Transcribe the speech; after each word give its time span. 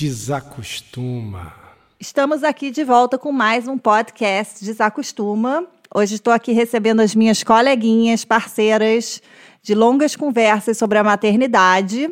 Desacostuma. 0.00 1.52
Estamos 2.00 2.42
aqui 2.42 2.70
de 2.70 2.82
volta 2.82 3.18
com 3.18 3.30
mais 3.30 3.68
um 3.68 3.76
podcast 3.76 4.64
Desacostuma. 4.64 5.66
Hoje 5.94 6.14
estou 6.14 6.32
aqui 6.32 6.52
recebendo 6.52 7.00
as 7.00 7.14
minhas 7.14 7.44
coleguinhas, 7.44 8.24
parceiras 8.24 9.20
de 9.62 9.74
longas 9.74 10.16
conversas 10.16 10.78
sobre 10.78 10.96
a 10.96 11.04
maternidade. 11.04 12.10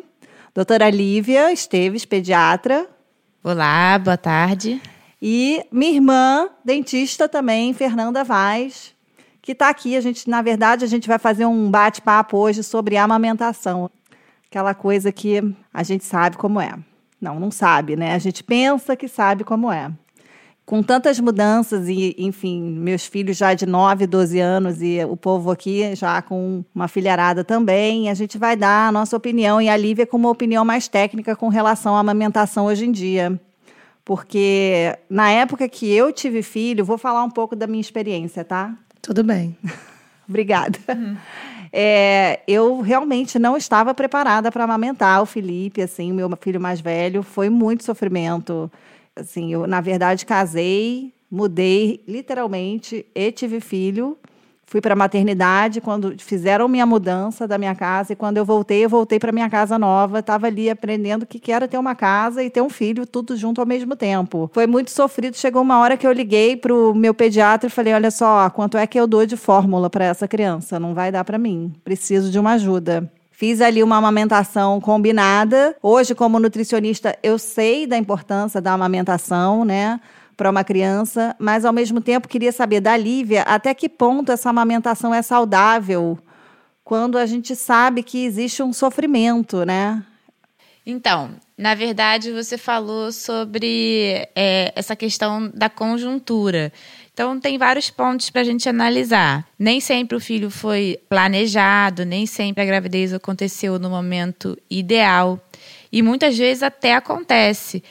Doutora 0.53 0.87
Lívia 0.87 1.51
Esteves, 1.51 2.05
pediatra. 2.05 2.87
Olá, 3.43 3.97
boa 3.97 4.17
tarde. 4.17 4.79
E 5.19 5.65
minha 5.71 5.93
irmã, 5.93 6.47
dentista 6.63 7.27
também, 7.27 7.73
Fernanda 7.73 8.23
Vaz, 8.23 8.93
que 9.41 9.53
está 9.53 9.67
aqui. 9.67 9.97
A 9.97 10.01
gente, 10.01 10.29
na 10.29 10.43
verdade, 10.43 10.85
a 10.85 10.87
gente 10.87 11.07
vai 11.07 11.17
fazer 11.17 11.47
um 11.47 11.71
bate-papo 11.71 12.37
hoje 12.37 12.61
sobre 12.61 12.97
amamentação. 12.97 13.89
Aquela 14.47 14.75
coisa 14.75 15.11
que 15.11 15.41
a 15.73 15.81
gente 15.81 16.05
sabe 16.05 16.37
como 16.37 16.61
é. 16.61 16.77
Não, 17.21 17.39
não 17.39 17.51
sabe, 17.51 17.95
né? 17.95 18.13
A 18.13 18.17
gente 18.17 18.43
pensa 18.43 18.95
que 18.95 19.07
sabe 19.07 19.43
como 19.43 19.71
é. 19.71 19.91
Com 20.65 20.83
tantas 20.83 21.19
mudanças 21.19 21.87
e, 21.87 22.15
enfim, 22.17 22.61
meus 22.61 23.05
filhos 23.05 23.35
já 23.35 23.55
de 23.55 23.65
9, 23.65 24.05
12 24.05 24.39
anos 24.39 24.81
e 24.81 25.03
o 25.03 25.17
povo 25.17 25.49
aqui 25.49 25.95
já 25.95 26.21
com 26.21 26.63
uma 26.75 26.87
filharada 26.87 27.43
também, 27.43 28.07
a 28.09 28.13
gente 28.13 28.37
vai 28.37 28.55
dar 28.55 28.87
a 28.87 28.91
nossa 28.91 29.17
opinião 29.17 29.59
e 29.59 29.67
a 29.67 29.75
Lívia 29.75 30.05
com 30.05 30.15
uma 30.15 30.29
opinião 30.29 30.63
mais 30.63 30.87
técnica 30.87 31.35
com 31.35 31.49
relação 31.49 31.95
à 31.95 31.99
amamentação 31.99 32.67
hoje 32.67 32.85
em 32.85 32.91
dia. 32.91 33.39
Porque 34.05 34.95
na 35.09 35.31
época 35.31 35.67
que 35.67 35.91
eu 35.91 36.13
tive 36.13 36.43
filho, 36.43 36.85
vou 36.85 36.97
falar 36.97 37.23
um 37.23 37.29
pouco 37.31 37.55
da 37.55 37.65
minha 37.65 37.81
experiência, 37.81 38.43
tá? 38.43 38.75
Tudo 39.01 39.23
bem. 39.23 39.57
Obrigada. 40.29 40.77
Uhum. 40.87 41.17
É, 41.71 42.41
eu 42.47 42.81
realmente 42.81 43.37
não 43.37 43.55
estava 43.55 43.93
preparada 43.93 44.51
para 44.51 44.63
amamentar 44.63 45.21
o 45.21 45.25
Felipe, 45.25 45.81
assim, 45.81 46.11
o 46.11 46.15
meu 46.15 46.29
filho 46.39 46.59
mais 46.59 46.81
velho. 46.81 47.23
Foi 47.23 47.49
muito 47.49 47.83
sofrimento. 47.83 48.71
Assim, 49.15 49.53
eu, 49.53 49.67
na 49.67 49.81
verdade, 49.81 50.25
casei, 50.25 51.13
mudei 51.29 52.03
literalmente 52.07 53.05
e 53.13 53.31
tive 53.31 53.59
filho. 53.59 54.17
Fui 54.69 54.79
para 54.79 54.93
a 54.93 54.95
maternidade 54.95 55.81
quando 55.81 56.13
fizeram 56.19 56.67
minha 56.67 56.85
mudança 56.85 57.47
da 57.47 57.57
minha 57.57 57.73
casa 57.73 58.13
e 58.13 58.15
quando 58.15 58.37
eu 58.37 58.45
voltei, 58.45 58.85
eu 58.85 58.89
voltei 58.89 59.17
para 59.17 59.31
minha 59.31 59.49
casa 59.49 59.79
nova. 59.79 60.19
Estava 60.19 60.45
ali 60.45 60.69
aprendendo 60.69 61.23
o 61.23 61.25
que 61.25 61.51
era 61.51 61.67
ter 61.67 61.79
uma 61.79 61.95
casa 61.95 62.43
e 62.43 62.51
ter 62.51 62.61
um 62.61 62.69
filho, 62.69 63.07
tudo 63.07 63.35
junto 63.35 63.59
ao 63.59 63.65
mesmo 63.65 63.95
tempo. 63.95 64.47
Foi 64.53 64.67
muito 64.67 64.91
sofrido. 64.91 65.35
Chegou 65.35 65.63
uma 65.63 65.79
hora 65.79 65.97
que 65.97 66.05
eu 66.05 66.11
liguei 66.11 66.55
para 66.55 66.71
o 66.71 66.93
meu 66.93 67.15
pediatra 67.15 67.65
e 67.65 67.71
falei: 67.71 67.95
Olha 67.95 68.11
só, 68.11 68.47
quanto 68.51 68.77
é 68.77 68.85
que 68.85 68.99
eu 68.99 69.07
dou 69.07 69.25
de 69.25 69.35
fórmula 69.35 69.89
para 69.89 70.05
essa 70.05 70.27
criança? 70.27 70.79
Não 70.79 70.93
vai 70.93 71.11
dar 71.11 71.23
para 71.23 71.39
mim. 71.39 71.73
Preciso 71.83 72.29
de 72.29 72.37
uma 72.37 72.51
ajuda. 72.51 73.11
Fiz 73.31 73.61
ali 73.61 73.81
uma 73.81 73.97
amamentação 73.97 74.79
combinada. 74.79 75.75
Hoje, 75.81 76.13
como 76.13 76.39
nutricionista, 76.39 77.17
eu 77.23 77.39
sei 77.39 77.87
da 77.87 77.97
importância 77.97 78.61
da 78.61 78.73
amamentação, 78.73 79.65
né? 79.65 79.99
Para 80.39 80.49
uma 80.49 80.63
criança, 80.63 81.35
mas 81.37 81.65
ao 81.65 81.73
mesmo 81.73 81.99
tempo 81.99 82.29
queria 82.29 82.53
saber 82.53 82.79
da 82.79 82.95
Lívia 82.95 83.41
até 83.41 83.73
que 83.73 83.89
ponto 83.89 84.31
essa 84.31 84.49
amamentação 84.49 85.13
é 85.13 85.21
saudável 85.21 86.17
quando 86.81 87.17
a 87.17 87.25
gente 87.25 87.57
sabe 87.57 88.01
que 88.01 88.23
existe 88.23 88.63
um 88.63 88.71
sofrimento, 88.71 89.65
né? 89.65 90.01
Então, 90.85 91.31
na 91.57 91.75
verdade, 91.75 92.31
você 92.31 92.57
falou 92.57 93.11
sobre 93.11 94.29
é, 94.33 94.71
essa 94.77 94.95
questão 94.95 95.51
da 95.53 95.69
conjuntura. 95.69 96.71
Então, 97.13 97.37
tem 97.37 97.57
vários 97.57 97.89
pontos 97.89 98.29
para 98.29 98.39
a 98.39 98.45
gente 98.45 98.69
analisar. 98.69 99.45
Nem 99.59 99.81
sempre 99.81 100.15
o 100.15 100.21
filho 100.21 100.49
foi 100.49 100.97
planejado, 101.09 102.05
nem 102.05 102.25
sempre 102.25 102.63
a 102.63 102.65
gravidez 102.65 103.13
aconteceu 103.13 103.77
no 103.77 103.89
momento 103.89 104.57
ideal. 104.69 105.37
E 105.91 106.01
muitas 106.01 106.37
vezes 106.37 106.63
até 106.63 106.95
acontece. 106.95 107.83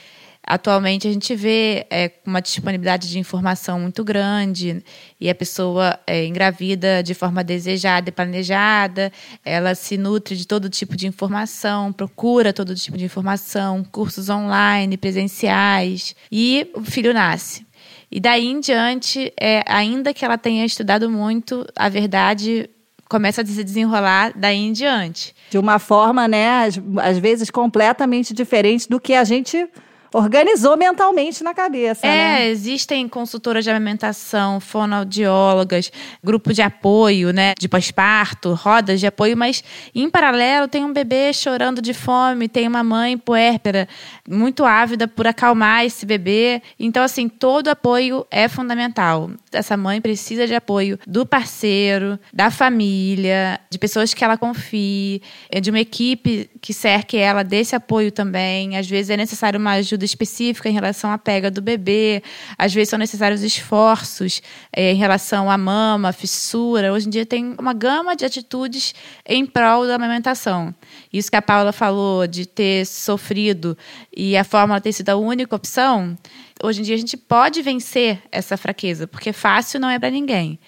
Atualmente 0.50 1.06
a 1.06 1.12
gente 1.12 1.34
vê 1.34 1.86
é, 1.90 2.10
uma 2.24 2.40
disponibilidade 2.40 3.10
de 3.10 3.18
informação 3.18 3.78
muito 3.80 4.02
grande 4.02 4.82
e 5.20 5.28
a 5.28 5.34
pessoa 5.34 6.00
é, 6.06 6.24
engravida 6.24 7.02
de 7.02 7.12
forma 7.12 7.44
desejada 7.44 8.08
e 8.08 8.12
planejada, 8.12 9.12
ela 9.44 9.74
se 9.74 9.98
nutre 9.98 10.34
de 10.34 10.46
todo 10.46 10.70
tipo 10.70 10.96
de 10.96 11.06
informação, 11.06 11.92
procura 11.92 12.50
todo 12.50 12.74
tipo 12.74 12.96
de 12.96 13.04
informação, 13.04 13.84
cursos 13.84 14.30
online, 14.30 14.96
presenciais 14.96 16.16
e 16.32 16.70
o 16.74 16.80
filho 16.82 17.12
nasce. 17.12 17.66
E 18.10 18.18
daí 18.18 18.46
em 18.46 18.58
diante, 18.58 19.30
é, 19.38 19.62
ainda 19.66 20.14
que 20.14 20.24
ela 20.24 20.38
tenha 20.38 20.64
estudado 20.64 21.10
muito, 21.10 21.66
a 21.76 21.90
verdade 21.90 22.70
começa 23.06 23.42
a 23.42 23.44
se 23.44 23.62
desenrolar 23.62 24.32
daí 24.34 24.56
em 24.56 24.72
diante. 24.72 25.34
De 25.50 25.58
uma 25.58 25.78
forma, 25.78 26.26
né, 26.26 26.64
às, 26.64 26.80
às 27.02 27.18
vezes 27.18 27.50
completamente 27.50 28.32
diferente 28.32 28.88
do 28.88 28.98
que 28.98 29.12
a 29.12 29.24
gente 29.24 29.68
organizou 30.12 30.76
mentalmente 30.76 31.42
na 31.44 31.54
cabeça. 31.54 32.06
É, 32.06 32.10
né? 32.10 32.48
existem 32.48 33.08
consultoras 33.08 33.64
de 33.64 33.70
alimentação, 33.70 34.60
fonoaudiólogas, 34.60 35.90
grupo 36.22 36.52
de 36.52 36.62
apoio, 36.62 37.32
né, 37.32 37.52
de 37.58 37.68
pós-parto, 37.68 38.54
rodas 38.54 39.00
de 39.00 39.06
apoio, 39.06 39.36
mas 39.36 39.62
em 39.94 40.08
paralelo 40.08 40.68
tem 40.68 40.84
um 40.84 40.92
bebê 40.92 41.32
chorando 41.32 41.82
de 41.82 41.92
fome, 41.92 42.48
tem 42.48 42.66
uma 42.66 42.82
mãe 42.82 43.16
puérpera 43.18 43.88
muito 44.28 44.64
ávida 44.64 45.06
por 45.06 45.26
acalmar 45.26 45.84
esse 45.84 46.06
bebê. 46.06 46.62
Então, 46.78 47.02
assim, 47.02 47.28
todo 47.28 47.68
apoio 47.68 48.26
é 48.30 48.48
fundamental. 48.48 49.30
Essa 49.52 49.76
mãe 49.76 50.00
precisa 50.00 50.46
de 50.46 50.54
apoio 50.54 50.98
do 51.06 51.26
parceiro, 51.26 52.18
da 52.32 52.50
família, 52.50 53.60
de 53.70 53.78
pessoas 53.78 54.14
que 54.14 54.24
ela 54.24 54.36
confie, 54.36 55.22
de 55.60 55.70
uma 55.70 55.80
equipe 55.80 56.50
que 56.60 56.72
cerque 56.72 57.16
ela 57.16 57.42
desse 57.42 57.74
apoio 57.74 58.10
também. 58.10 58.76
Às 58.76 58.88
vezes 58.88 59.10
é 59.10 59.16
necessário 59.16 59.58
uma 59.58 59.72
ajuda 59.72 59.97
ajuda 59.98 60.04
específica 60.04 60.68
em 60.68 60.72
relação 60.72 61.10
à 61.10 61.18
pega 61.18 61.50
do 61.50 61.60
bebê. 61.60 62.22
Às 62.56 62.72
vezes 62.72 62.90
são 62.90 62.98
necessários 62.98 63.42
esforços 63.42 64.40
é, 64.72 64.92
em 64.92 64.96
relação 64.96 65.50
à 65.50 65.58
mama, 65.58 66.12
fissura. 66.12 66.92
Hoje 66.92 67.08
em 67.08 67.10
dia 67.10 67.26
tem 67.26 67.56
uma 67.58 67.72
gama 67.72 68.14
de 68.14 68.24
atitudes 68.24 68.94
em 69.26 69.44
prol 69.44 69.86
da 69.86 69.96
amamentação. 69.96 70.74
Isso 71.12 71.30
que 71.30 71.36
a 71.36 71.42
Paula 71.42 71.72
falou 71.72 72.26
de 72.26 72.46
ter 72.46 72.86
sofrido 72.86 73.76
e 74.16 74.36
a 74.36 74.44
fórmula 74.44 74.80
ter 74.80 74.92
sido 74.92 75.10
a 75.10 75.16
única 75.16 75.54
opção, 75.54 76.16
hoje 76.62 76.80
em 76.80 76.84
dia 76.84 76.94
a 76.94 76.98
gente 76.98 77.16
pode 77.16 77.60
vencer 77.60 78.22
essa 78.30 78.56
fraqueza, 78.56 79.06
porque 79.06 79.32
fácil 79.32 79.80
não 79.80 79.90
é 79.90 79.98
para 79.98 80.10
ninguém. 80.10 80.58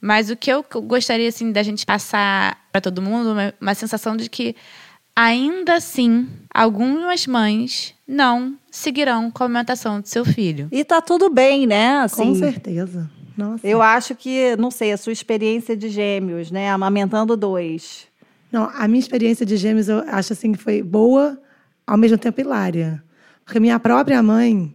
Mas 0.00 0.28
o 0.28 0.36
que 0.36 0.52
eu 0.52 0.62
gostaria 0.82 1.28
assim 1.28 1.50
da 1.50 1.62
gente 1.62 1.86
passar 1.86 2.62
para 2.70 2.80
todo 2.80 3.00
mundo, 3.00 3.32
uma, 3.32 3.54
uma 3.58 3.74
sensação 3.74 4.16
de 4.16 4.28
que 4.28 4.54
ainda 5.16 5.76
assim, 5.76 6.28
algumas 6.52 7.26
mães 7.26 7.93
não 8.06 8.56
seguirão 8.70 9.30
com 9.30 9.42
a 9.42 9.46
alimentação 9.46 10.00
do 10.00 10.08
seu 10.08 10.24
filho. 10.24 10.68
E 10.70 10.84
tá 10.84 11.00
tudo 11.00 11.30
bem, 11.30 11.66
né? 11.66 11.98
Assim, 11.98 12.24
com 12.24 12.34
certeza. 12.34 13.10
Nossa. 13.36 13.66
Eu 13.66 13.82
acho 13.82 14.14
que, 14.14 14.54
não 14.56 14.70
sei, 14.70 14.92
a 14.92 14.96
sua 14.96 15.12
experiência 15.12 15.76
de 15.76 15.88
gêmeos, 15.88 16.50
né? 16.50 16.70
Amamentando 16.70 17.36
dois. 17.36 18.06
Não, 18.52 18.70
a 18.72 18.86
minha 18.86 19.00
experiência 19.00 19.44
de 19.44 19.56
gêmeos 19.56 19.88
eu 19.88 19.98
acho 20.06 20.32
assim 20.32 20.52
que 20.52 20.58
foi 20.58 20.82
boa, 20.82 21.40
ao 21.86 21.96
mesmo 21.96 22.16
tempo 22.16 22.40
hilária. 22.40 23.02
Porque 23.44 23.58
minha 23.58 23.80
própria 23.80 24.22
mãe 24.22 24.72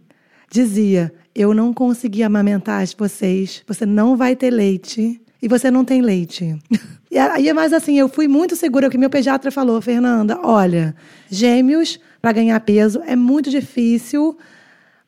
dizia: 0.50 1.12
Eu 1.34 1.54
não 1.54 1.72
consegui 1.72 2.22
amamentar 2.22 2.86
vocês, 2.98 3.62
você 3.66 3.86
não 3.86 4.16
vai 4.16 4.36
ter 4.36 4.50
leite 4.50 5.20
e 5.40 5.48
você 5.48 5.70
não 5.70 5.84
tem 5.84 6.02
leite. 6.02 6.58
E 7.12 7.18
aí, 7.18 7.52
mas 7.52 7.72
assim, 7.72 7.98
eu 7.98 8.08
fui 8.08 8.28
muito 8.28 8.54
segura, 8.54 8.88
que 8.88 8.96
meu 8.96 9.10
pediatra 9.10 9.50
falou, 9.50 9.82
Fernanda, 9.82 10.38
olha, 10.44 10.94
gêmeos, 11.28 11.98
para 12.20 12.32
ganhar 12.32 12.60
peso, 12.60 13.02
é 13.06 13.16
muito 13.16 13.50
difícil 13.50 14.36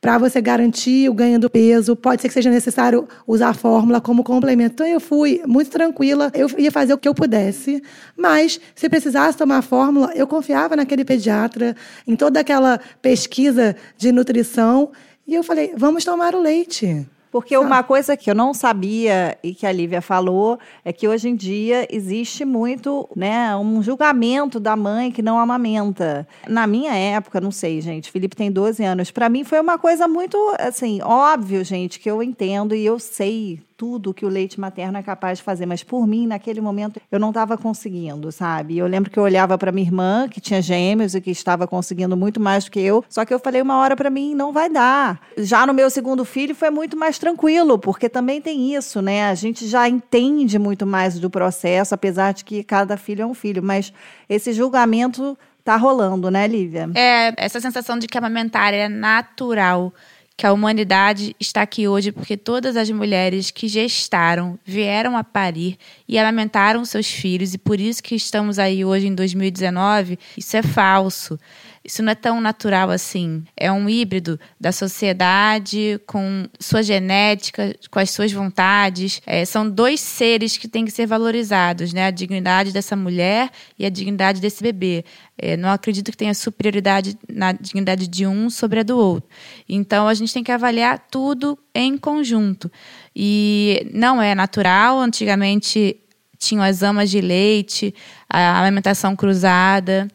para 0.01 0.19
você 0.19 0.41
garantir 0.41 1.09
o 1.09 1.15
ganho 1.15 1.39
do 1.39 1.49
peso. 1.49 1.95
Pode 1.95 2.21
ser 2.21 2.29
que 2.29 2.35
seja 2.35 2.51
necessário 2.51 3.07
usar 3.25 3.51
a 3.51 3.55
fórmula 3.55 4.01
como 4.01 4.25
complemento. 4.25 4.75
Então, 4.75 4.87
eu 4.87 4.99
fui 4.99 5.41
muito 5.47 5.71
tranquila, 5.71 6.31
eu 6.35 6.49
ia 6.59 6.73
fazer 6.73 6.93
o 6.93 6.99
que 6.99 7.09
eu 7.09 7.15
pudesse, 7.15 7.81
mas 8.17 8.61
se 8.75 8.89
precisasse 8.89 9.39
tomar 9.39 9.59
a 9.59 9.63
fórmula, 9.63 10.11
eu 10.15 10.27
confiava 10.27 10.75
naquele 10.75 11.05
pediatra, 11.05 11.77
em 12.05 12.17
toda 12.17 12.41
aquela 12.41 12.81
pesquisa 13.01 13.77
de 13.97 14.11
nutrição, 14.11 14.91
e 15.25 15.37
eu 15.37 15.45
falei, 15.45 15.73
vamos 15.77 16.05
tomar 16.05 16.35
o 16.35 16.41
leite. 16.41 17.07
Porque 17.33 17.57
uma 17.57 17.83
coisa 17.83 18.15
que 18.15 18.31
eu 18.31 18.35
não 18.35 18.53
sabia 18.53 19.39
e 19.43 19.55
que 19.55 19.67
a 19.67 19.73
Lívia 19.73 20.03
falou 20.03 20.59
é 20.85 20.93
que 20.93 21.09
hoje 21.09 21.31
em 21.31 21.35
dia 21.35 21.89
existe 21.91 22.45
muito, 22.45 23.09
né, 23.17 23.57
um 23.57 23.83
julgamento 23.83 24.61
da 24.61 24.77
mãe 24.77 25.11
que 25.11 25.23
não 25.23 25.39
amamenta. 25.39 26.29
Na 26.47 26.67
minha 26.67 26.95
época, 26.95 27.41
não 27.41 27.51
sei, 27.51 27.81
gente, 27.81 28.11
Felipe 28.11 28.37
tem 28.37 28.53
12 28.53 28.85
anos, 28.85 29.11
para 29.11 29.31
mim 29.31 29.45
foi 29.45 29.61
uma 29.61 29.79
coisa 29.79 30.07
muito, 30.07 30.37
assim, 30.59 31.01
óbvio, 31.03 31.65
gente, 31.65 31.99
que 31.99 32.11
eu 32.11 32.23
entendo 32.23 32.75
e 32.75 32.85
eu 32.85 32.99
sei 32.99 33.61
tudo 33.83 34.15
que 34.15 34.25
o 34.25 34.29
leite 34.29 34.61
materno 34.61 34.97
é 34.97 35.03
capaz 35.03 35.39
de 35.39 35.45
fazer, 35.45 35.67
mas 35.67 35.83
por 35.83 36.07
mim, 36.07 36.25
naquele 36.25 36.61
momento, 36.61 37.01
eu 37.11 37.19
não 37.19 37.31
estava 37.31 37.59
conseguindo, 37.59 38.31
sabe? 38.31 38.79
Eu 38.79 38.87
lembro 38.87 39.11
que 39.11 39.19
eu 39.19 39.25
olhava 39.25 39.59
para 39.59 39.73
minha 39.73 39.85
irmã, 39.85 40.29
que 40.29 40.41
tinha 40.41 40.63
gêmeos 40.63 41.17
e 41.17 41.21
que 41.21 41.33
estava 41.33 41.67
conseguindo 41.67 42.17
muito 42.17 42.39
mais 42.39 42.65
do 42.65 42.71
que 42.71 42.79
eu, 42.79 43.05
só 43.09 43.25
que 43.25 43.35
eu 43.35 43.41
falei 43.41 43.61
uma 43.61 43.77
hora 43.79 43.97
para 43.97 44.09
mim, 44.09 44.37
não 44.37 44.53
vai 44.53 44.71
dar. 44.71 45.21
Já 45.37 45.67
no 45.67 45.75
meu 45.75 45.91
segundo 45.91 46.25
filho 46.25 46.55
foi 46.55 46.71
muito 46.71 46.97
mais 46.97 47.19
tranquilo, 47.19 47.77
porque 47.77 48.09
também 48.09 48.41
tem 48.41 48.73
isso, 48.73 49.03
né? 49.03 49.25
A 49.25 49.35
gente 49.35 49.67
já 49.67 49.89
entende 49.89 50.61
muito 50.61 50.87
mais 50.87 51.19
do 51.19 51.29
processo, 51.29 51.93
apesar 51.93 52.35
de 52.35 52.45
que 52.45 52.63
cada 52.63 52.97
filho 52.97 53.23
é 53.23 53.27
um 53.27 53.35
filho, 53.35 53.65
mas 53.65 53.93
esse 54.29 54.53
julgamento 54.53 55.37
tá 55.65 55.77
rolando, 55.77 56.31
né, 56.31 56.47
Lívia? 56.47 56.89
É, 56.95 57.35
essa 57.37 57.61
sensação 57.61 57.99
de 57.99 58.07
que 58.07 58.17
amamentar 58.17 58.75
é 58.75 58.89
natural 58.89 59.93
que 60.43 60.47
a 60.49 60.53
humanidade 60.53 61.37
está 61.39 61.63
aqui 61.63 61.87
hoje 61.87 62.11
porque 62.11 62.37
todas 62.37 62.77
as 62.77 62.91
mulheres 62.91 63.53
que 63.53 63.69
gestaram 63.69 64.59
vieram 64.67 65.17
a 65.17 65.23
parir 65.23 65.79
e 66.09 66.19
amamentaram 66.19 66.85
seus 66.85 67.09
filhos 67.09 67.55
e 67.55 67.59
por 67.59 67.79
isso 67.79 68.03
que 68.03 68.17
estamos 68.17 68.59
aí 68.59 68.85
hoje 68.85 69.07
em 69.07 69.15
2019, 69.15 70.19
isso 70.37 70.57
é 70.57 70.63
falso. 70.65 71.39
Isso 71.85 72.03
não 72.03 72.13
é 72.13 72.15
tão 72.15 72.41
natural 72.41 72.91
assim. 72.91 73.43
É 73.57 73.71
um 73.73 73.89
híbrido 73.89 74.39
da 74.61 74.71
sociedade 74.71 76.01
com 76.07 76.47
sua 76.61 76.83
genética, 76.83 77.75
com 77.91 77.99
as 77.99 78.11
suas 78.11 78.31
vontades. 78.31 79.21
É, 79.27 79.45
são 79.45 79.69
dois 79.69 80.01
seres 80.01 80.57
que 80.57 80.69
têm 80.69 80.85
que 80.85 80.93
ser 80.93 81.07
valorizados, 81.07 81.93
né? 81.93 82.07
A 82.07 82.11
dignidade 82.11 82.73
dessa 82.73 82.95
mulher 82.95 83.51
e 83.77 83.85
a 83.85 83.91
dignidade 83.91 84.41
desse 84.41 84.63
bebê. 84.63 85.05
É, 85.37 85.57
não 85.57 85.71
acredito 85.71 86.13
que 86.13 86.17
tenha 86.17 86.35
superioridade 86.35 87.19
na 87.29 87.51
dignidade 87.51 88.07
de 88.07 88.27
um 88.27 88.49
sobre 88.49 88.79
a 88.79 88.83
do 88.85 88.97
outro. 88.97 89.29
Então 89.69 90.07
a 90.07 90.15
gente 90.15 90.33
tem 90.33 90.45
que 90.45 90.53
avaliar 90.53 91.07
tudo 91.11 91.59
em 91.75 91.99
conjunto. 91.99 92.71
E 93.15 93.91
não 93.93 94.23
é 94.23 94.37
natural. 94.37 95.01
Antigamente 95.01 95.99
tinham 96.39 96.63
as 96.63 96.83
amas 96.83 97.11
de 97.11 97.21
leite, 97.21 97.95
a 98.29 98.61
alimentação 98.63 99.15
cruzada 99.15 100.09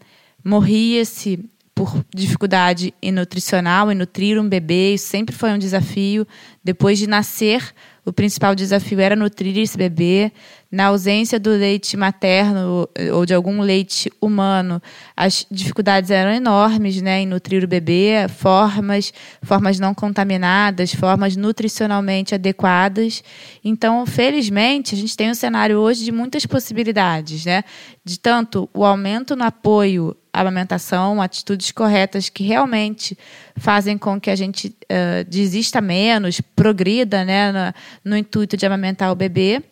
morria-se 0.47 1.43
por 1.77 2.03
dificuldade 2.11 2.91
nutricional, 3.13 3.91
em 3.91 3.95
nutrir 3.95 4.41
um 4.41 4.49
bebê, 4.49 4.95
isso 4.95 5.09
sempre 5.09 5.35
foi 5.35 5.51
um 5.51 5.59
desafio. 5.59 6.25
Depois 6.63 6.97
de 6.97 7.05
nascer, 7.05 7.71
o 8.03 8.11
principal 8.11 8.55
desafio 8.55 8.99
era 8.99 9.15
nutrir 9.15 9.55
esse 9.59 9.77
bebê. 9.77 10.31
Na 10.71 10.87
ausência 10.87 11.39
do 11.39 11.51
leite 11.51 11.95
materno 11.95 12.89
ou 13.13 13.25
de 13.27 13.33
algum 13.33 13.61
leite 13.61 14.11
humano, 14.19 14.81
as 15.15 15.45
dificuldades 15.51 16.09
eram 16.09 16.31
enormes 16.31 16.99
né, 16.99 17.21
em 17.21 17.27
nutrir 17.27 17.63
o 17.63 17.67
bebê, 17.67 18.27
formas, 18.27 19.13
formas 19.43 19.79
não 19.79 19.93
contaminadas, 19.93 20.93
formas 20.95 21.35
nutricionalmente 21.35 22.33
adequadas. 22.33 23.23
Então, 23.63 24.03
felizmente, 24.07 24.95
a 24.95 24.97
gente 24.97 25.15
tem 25.15 25.29
um 25.29 25.35
cenário 25.35 25.77
hoje 25.77 26.03
de 26.03 26.11
muitas 26.11 26.43
possibilidades, 26.45 27.45
né? 27.45 27.63
De 28.03 28.19
tanto 28.19 28.67
o 28.73 28.83
aumento 28.83 29.35
no 29.35 29.43
apoio 29.43 30.17
amamentação, 30.41 31.21
atitudes 31.21 31.71
corretas 31.71 32.29
que 32.29 32.43
realmente 32.43 33.17
fazem 33.55 33.97
com 33.97 34.19
que 34.19 34.29
a 34.29 34.35
gente 34.35 34.67
uh, 34.67 35.23
desista 35.27 35.81
menos, 35.81 36.41
progrida 36.41 37.23
né, 37.23 37.51
no, 37.51 38.11
no 38.11 38.17
intuito 38.17 38.55
de 38.55 38.65
amamentar 38.65 39.11
o 39.11 39.15
bebê 39.15 39.63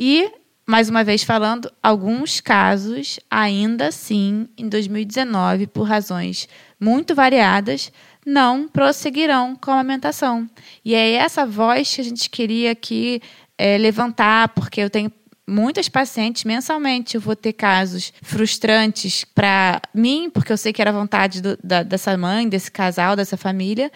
e, 0.00 0.30
mais 0.64 0.88
uma 0.88 1.02
vez 1.02 1.24
falando, 1.24 1.72
alguns 1.82 2.40
casos, 2.40 3.18
ainda 3.28 3.88
assim, 3.88 4.48
em 4.56 4.68
2019, 4.68 5.66
por 5.66 5.82
razões 5.82 6.48
muito 6.78 7.16
variadas, 7.16 7.90
não 8.24 8.68
prosseguirão 8.68 9.56
com 9.56 9.72
a 9.72 9.74
amamentação. 9.74 10.48
E 10.84 10.94
é 10.94 11.14
essa 11.14 11.44
voz 11.44 11.92
que 11.92 12.00
a 12.00 12.04
gente 12.04 12.30
queria 12.30 12.70
aqui 12.70 13.20
é, 13.58 13.76
levantar, 13.76 14.50
porque 14.50 14.80
eu 14.80 14.88
tenho 14.88 15.10
muitas 15.48 15.88
pacientes 15.88 16.44
mensalmente. 16.44 17.14
Eu 17.14 17.20
vou 17.20 17.34
ter 17.34 17.54
casos 17.54 18.12
frustrantes 18.22 19.24
para 19.24 19.80
mim, 19.94 20.30
porque 20.30 20.52
eu 20.52 20.56
sei 20.56 20.72
que 20.72 20.82
era 20.82 20.92
vontade 20.92 21.40
do, 21.40 21.58
da, 21.64 21.82
dessa 21.82 22.16
mãe, 22.16 22.48
desse 22.48 22.70
casal, 22.70 23.16
dessa 23.16 23.36
família, 23.36 23.90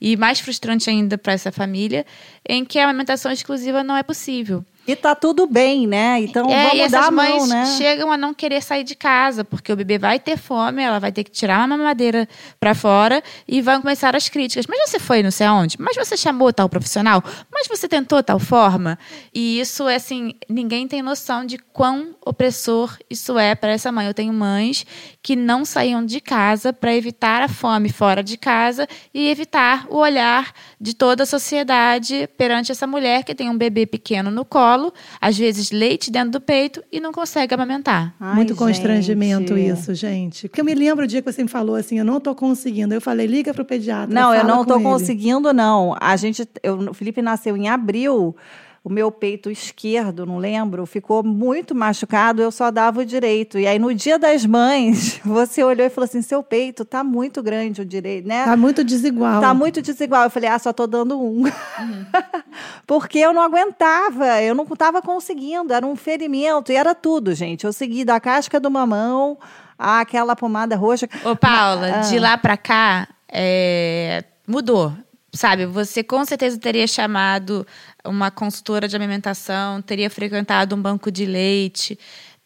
e 0.00 0.16
mais 0.16 0.38
frustrante 0.38 0.90
ainda 0.90 1.16
para 1.16 1.32
essa 1.32 1.50
família, 1.50 2.04
em 2.46 2.64
que 2.64 2.78
a 2.78 2.84
amamentação 2.84 3.32
exclusiva 3.32 3.82
não 3.82 3.96
é 3.96 4.02
possível. 4.02 4.64
E 4.88 4.96
tá 4.96 5.14
tudo 5.14 5.46
bem, 5.46 5.86
né? 5.86 6.18
Então 6.22 6.50
é, 6.50 6.70
vamos 6.70 6.90
dar 6.90 7.08
a 7.08 7.10
mão, 7.10 7.40
mães 7.40 7.48
né? 7.50 7.66
chegam 7.76 8.10
a 8.10 8.16
não 8.16 8.32
querer 8.32 8.62
sair 8.62 8.84
de 8.84 8.94
casa, 8.94 9.44
porque 9.44 9.70
o 9.70 9.76
bebê 9.76 9.98
vai 9.98 10.18
ter 10.18 10.38
fome, 10.38 10.82
ela 10.82 10.98
vai 10.98 11.12
ter 11.12 11.24
que 11.24 11.30
tirar 11.30 11.58
uma 11.58 11.76
mamadeira 11.76 12.26
para 12.58 12.74
fora 12.74 13.22
e 13.46 13.60
vão 13.60 13.82
começar 13.82 14.16
as 14.16 14.30
críticas. 14.30 14.66
Mas 14.66 14.88
você 14.88 14.98
foi 14.98 15.22
não 15.22 15.30
sei 15.30 15.46
aonde? 15.46 15.76
Mas 15.78 15.94
você 15.94 16.16
chamou 16.16 16.50
tal 16.54 16.70
profissional? 16.70 17.22
Mas 17.52 17.68
você 17.68 17.86
tentou 17.86 18.22
tal 18.22 18.38
forma? 18.38 18.98
E 19.34 19.60
isso 19.60 19.86
é 19.86 19.96
assim, 19.96 20.32
ninguém 20.48 20.88
tem 20.88 21.02
noção 21.02 21.44
de 21.44 21.58
quão 21.58 22.16
opressor 22.24 22.96
isso 23.10 23.38
é 23.38 23.54
para 23.54 23.72
essa 23.72 23.92
mãe. 23.92 24.06
Eu 24.06 24.14
tenho 24.14 24.32
mães 24.32 24.86
que 25.22 25.36
não 25.36 25.66
saíam 25.66 26.02
de 26.02 26.18
casa 26.18 26.72
para 26.72 26.94
evitar 26.94 27.42
a 27.42 27.48
fome 27.48 27.90
fora 27.90 28.22
de 28.22 28.38
casa 28.38 28.88
e 29.12 29.28
evitar 29.28 29.86
o 29.90 29.98
olhar 29.98 30.50
de 30.80 30.94
toda 30.94 31.24
a 31.24 31.26
sociedade 31.26 32.26
perante 32.38 32.72
essa 32.72 32.86
mulher 32.86 33.22
que 33.22 33.34
tem 33.34 33.50
um 33.50 33.58
bebê 33.58 33.84
pequeno 33.84 34.30
no 34.30 34.46
colo 34.46 34.77
às 35.20 35.36
vezes 35.36 35.70
leite 35.70 36.10
dentro 36.10 36.32
do 36.32 36.40
peito 36.40 36.82
e 36.90 37.00
não 37.00 37.12
consegue 37.12 37.54
amamentar. 37.54 38.14
Ai, 38.18 38.34
Muito 38.36 38.54
constrangimento 38.54 39.56
gente. 39.56 39.78
isso, 39.78 39.94
gente. 39.94 40.48
Porque 40.48 40.60
eu 40.60 40.64
me 40.64 40.74
lembro 40.74 41.04
o 41.04 41.08
dia 41.08 41.22
que 41.22 41.30
você 41.30 41.42
me 41.42 41.48
falou 41.48 41.76
assim, 41.76 41.98
eu 41.98 42.04
não 42.04 42.18
estou 42.18 42.34
conseguindo. 42.34 42.94
Eu 42.94 43.00
falei, 43.00 43.26
liga 43.26 43.52
para 43.52 43.62
o 43.62 43.64
pediatra. 43.64 44.14
Não, 44.14 44.34
eu 44.34 44.44
não 44.44 44.62
estou 44.62 44.80
conseguindo, 44.80 45.52
não. 45.52 45.96
A 46.00 46.16
gente, 46.16 46.48
eu, 46.62 46.90
o 46.90 46.94
Felipe 46.94 47.20
nasceu 47.22 47.56
em 47.56 47.68
abril 47.68 48.34
o 48.82 48.88
meu 48.88 49.10
peito 49.10 49.50
esquerdo, 49.50 50.24
não 50.24 50.38
lembro, 50.38 50.86
ficou 50.86 51.22
muito 51.22 51.74
machucado, 51.74 52.40
eu 52.40 52.50
só 52.50 52.70
dava 52.70 53.00
o 53.00 53.04
direito. 53.04 53.58
E 53.58 53.66
aí 53.66 53.78
no 53.78 53.92
dia 53.92 54.18
das 54.18 54.46
mães, 54.46 55.20
você 55.24 55.62
olhou 55.62 55.86
e 55.86 55.90
falou 55.90 56.06
assim: 56.06 56.22
seu 56.22 56.42
peito 56.42 56.84
tá 56.84 57.02
muito 57.02 57.42
grande 57.42 57.82
o 57.82 57.84
direito, 57.84 58.26
né? 58.26 58.44
Tá 58.44 58.56
muito 58.56 58.84
desigual. 58.84 59.40
Tá 59.40 59.52
muito 59.52 59.82
desigual. 59.82 60.24
Eu 60.24 60.30
falei: 60.30 60.48
ah, 60.48 60.58
só 60.58 60.72
tô 60.72 60.86
dando 60.86 61.20
um. 61.20 61.44
Uhum. 61.44 62.06
Porque 62.86 63.18
eu 63.18 63.32
não 63.32 63.42
aguentava, 63.42 64.40
eu 64.42 64.54
não 64.54 64.64
estava 64.64 65.02
conseguindo, 65.02 65.72
era 65.72 65.86
um 65.86 65.96
ferimento 65.96 66.72
e 66.72 66.76
era 66.76 66.94
tudo, 66.94 67.34
gente. 67.34 67.64
Eu 67.64 67.72
segui 67.72 68.04
da 68.04 68.20
casca 68.20 68.60
do 68.60 68.70
mamão 68.70 69.38
àquela 69.78 70.34
pomada 70.34 70.76
roxa. 70.76 71.08
Ô, 71.24 71.36
Paula, 71.36 71.96
ah. 71.96 72.00
de 72.00 72.18
lá 72.18 72.38
para 72.38 72.56
cá, 72.56 73.08
é... 73.30 74.24
mudou 74.46 74.92
sabe, 75.32 75.66
você 75.66 76.02
com 76.02 76.24
certeza 76.24 76.58
teria 76.58 76.86
chamado 76.86 77.66
uma 78.08 78.30
consultora 78.30 78.88
de 78.88 78.96
alimentação, 78.96 79.82
teria 79.82 80.08
frequentado 80.10 80.74
um 80.74 80.80
banco 80.80 81.10
de 81.10 81.24
leite, 81.26 81.98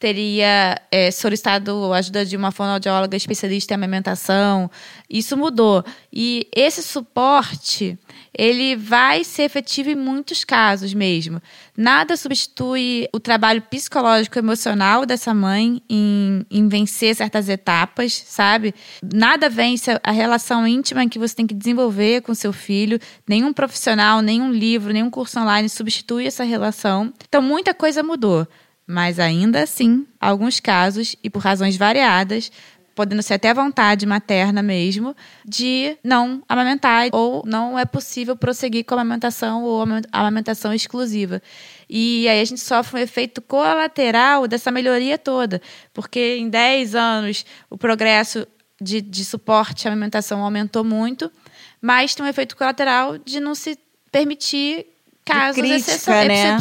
teria 0.03 0.83
é, 0.91 1.13
solicitado 1.13 1.93
ajuda 1.93 2.27
de 2.27 2.37
uma 2.37 2.51
fonoaudióloga 2.51 3.17
especialista 3.17 3.73
em 3.73 3.77
amamentação. 3.77 4.69
Isso 5.09 5.37
mudou. 5.37 5.85
E 6.13 6.49
esse 6.53 6.83
suporte, 6.83 7.97
ele 8.37 8.75
vai 8.75 9.23
ser 9.23 9.45
efetivo 9.45 9.91
em 9.91 9.95
muitos 9.95 10.43
casos 10.43 10.93
mesmo. 10.93 11.41
Nada 11.77 12.17
substitui 12.17 13.09
o 13.13 13.21
trabalho 13.21 13.63
psicológico 13.63 14.37
emocional 14.37 15.07
dessa 15.07 15.33
mãe 15.33 15.81
em, 15.89 16.45
em 16.51 16.67
vencer 16.67 17.15
certas 17.15 17.49
etapas, 17.49 18.13
sabe? 18.27 18.75
Nada 19.01 19.49
vence 19.49 20.01
a 20.03 20.11
relação 20.11 20.67
íntima 20.67 21.09
que 21.09 21.19
você 21.19 21.37
tem 21.37 21.47
que 21.47 21.55
desenvolver 21.55 22.23
com 22.23 22.35
seu 22.35 22.53
filho. 22.53 22.99
Nenhum 23.25 23.53
profissional, 23.53 24.21
nenhum 24.21 24.51
livro, 24.51 24.93
nenhum 24.93 25.11
curso 25.11 25.39
online 25.39 25.69
substitui 25.69 26.27
essa 26.27 26.43
relação. 26.43 27.13
Então, 27.29 27.41
muita 27.41 27.73
coisa 27.73 28.03
mudou. 28.03 28.49
Mas 28.87 29.19
ainda 29.19 29.63
assim, 29.63 30.07
alguns 30.21 30.61
casos, 30.61 31.17
e 31.23 31.31
por 31.31 31.41
razões 31.41 31.77
variadas, 31.77 32.51
podendo 32.95 33.23
ser 33.23 33.35
até 33.35 33.53
vontade 33.55 34.05
materna 34.07 34.63
mesmo, 34.63 35.17
de 35.45 35.97
não 36.05 36.43
amamentar 36.49 37.09
ou 37.13 37.43
não 37.47 37.79
é 37.79 37.85
possível 37.85 38.37
prosseguir 38.37 38.85
com 38.85 38.95
a 38.95 39.01
amamentação 39.01 39.65
ou 39.65 39.83
a 39.83 40.21
amamentação 40.21 40.73
exclusiva. 40.75 41.43
E 41.89 42.29
aí 42.29 42.41
a 42.41 42.45
gente 42.45 42.61
sofre 42.61 43.01
um 43.01 43.03
efeito 43.03 43.41
colateral 43.41 44.47
dessa 44.47 44.71
melhoria 44.71 45.17
toda, 45.19 45.61
porque 45.93 46.37
em 46.39 46.49
10 46.49 46.95
anos 46.95 47.47
o 47.71 47.79
progresso 47.79 48.47
de, 48.81 49.01
de 49.01 49.25
suporte 49.25 49.89
à 49.89 49.93
amamentação 49.93 50.43
aumentou 50.43 50.85
muito, 50.85 51.31
mas 51.81 52.15
tem 52.15 52.25
um 52.25 52.29
efeito 52.29 52.57
colateral 52.57 53.17
de 53.19 53.41
não 53.41 53.55
se 53.55 53.79
permitir 54.11 54.87
casos 55.25 55.61
crítica, 55.63 56.25
né? 56.25 56.59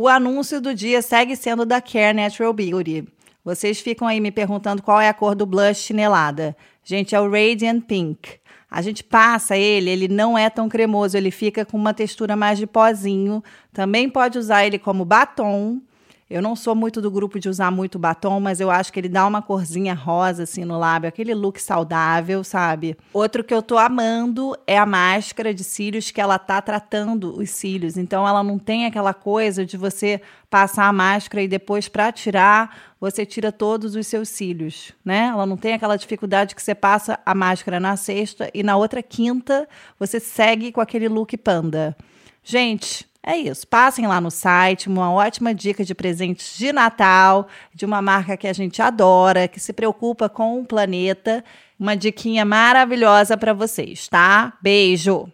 O 0.00 0.06
anúncio 0.06 0.60
do 0.60 0.72
dia 0.72 1.02
segue 1.02 1.34
sendo 1.34 1.66
da 1.66 1.80
Care 1.80 2.14
Natural 2.14 2.52
Beauty. 2.52 3.04
Vocês 3.44 3.80
ficam 3.80 4.06
aí 4.06 4.20
me 4.20 4.30
perguntando 4.30 4.80
qual 4.80 5.00
é 5.00 5.08
a 5.08 5.12
cor 5.12 5.34
do 5.34 5.44
blush 5.44 5.80
chinelada. 5.80 6.56
Gente, 6.84 7.16
é 7.16 7.20
o 7.20 7.28
Radiant 7.28 7.82
Pink. 7.82 8.38
A 8.70 8.80
gente 8.80 9.02
passa 9.02 9.56
ele, 9.56 9.90
ele 9.90 10.06
não 10.06 10.38
é 10.38 10.48
tão 10.48 10.68
cremoso, 10.68 11.16
ele 11.16 11.32
fica 11.32 11.64
com 11.64 11.76
uma 11.76 11.92
textura 11.92 12.36
mais 12.36 12.58
de 12.60 12.64
pozinho. 12.64 13.42
Também 13.72 14.08
pode 14.08 14.38
usar 14.38 14.64
ele 14.64 14.78
como 14.78 15.04
batom 15.04 15.82
eu 16.30 16.42
não 16.42 16.54
sou 16.54 16.74
muito 16.74 17.00
do 17.00 17.10
grupo 17.10 17.38
de 17.40 17.48
usar 17.48 17.70
muito 17.70 17.98
batom, 17.98 18.38
mas 18.38 18.60
eu 18.60 18.70
acho 18.70 18.92
que 18.92 19.00
ele 19.00 19.08
dá 19.08 19.26
uma 19.26 19.40
corzinha 19.40 19.94
rosa 19.94 20.42
assim 20.42 20.62
no 20.62 20.78
lábio, 20.78 21.08
aquele 21.08 21.34
look 21.34 21.60
saudável, 21.60 22.44
sabe? 22.44 22.98
Outro 23.14 23.42
que 23.42 23.54
eu 23.54 23.62
tô 23.62 23.78
amando 23.78 24.54
é 24.66 24.76
a 24.76 24.84
máscara 24.84 25.54
de 25.54 25.64
cílios 25.64 26.10
que 26.10 26.20
ela 26.20 26.38
tá 26.38 26.60
tratando 26.60 27.34
os 27.38 27.48
cílios. 27.48 27.96
Então 27.96 28.28
ela 28.28 28.44
não 28.44 28.58
tem 28.58 28.84
aquela 28.84 29.14
coisa 29.14 29.64
de 29.64 29.78
você 29.78 30.20
passar 30.50 30.86
a 30.86 30.92
máscara 30.92 31.42
e 31.42 31.48
depois 31.48 31.88
para 31.88 32.12
tirar, 32.12 32.94
você 33.00 33.24
tira 33.24 33.50
todos 33.50 33.94
os 33.94 34.06
seus 34.06 34.28
cílios, 34.28 34.92
né? 35.02 35.28
Ela 35.32 35.46
não 35.46 35.56
tem 35.56 35.72
aquela 35.72 35.96
dificuldade 35.96 36.54
que 36.54 36.62
você 36.62 36.74
passa 36.74 37.18
a 37.24 37.34
máscara 37.34 37.80
na 37.80 37.96
sexta 37.96 38.50
e 38.52 38.62
na 38.62 38.76
outra 38.76 39.02
quinta 39.02 39.66
você 39.98 40.20
segue 40.20 40.72
com 40.72 40.80
aquele 40.82 41.08
look 41.08 41.34
panda. 41.38 41.96
Gente, 42.44 43.08
É 43.28 43.36
isso. 43.36 43.66
Passem 43.68 44.06
lá 44.06 44.22
no 44.22 44.30
site, 44.30 44.88
uma 44.88 45.12
ótima 45.12 45.54
dica 45.54 45.84
de 45.84 45.94
presentes 45.94 46.56
de 46.56 46.72
Natal, 46.72 47.46
de 47.74 47.84
uma 47.84 48.00
marca 48.00 48.38
que 48.38 48.48
a 48.48 48.54
gente 48.54 48.80
adora, 48.80 49.46
que 49.46 49.60
se 49.60 49.70
preocupa 49.74 50.30
com 50.30 50.58
o 50.58 50.64
planeta. 50.64 51.44
Uma 51.78 51.94
diquinha 51.94 52.46
maravilhosa 52.46 53.36
para 53.36 53.52
vocês, 53.52 54.08
tá? 54.08 54.54
Beijo! 54.62 55.30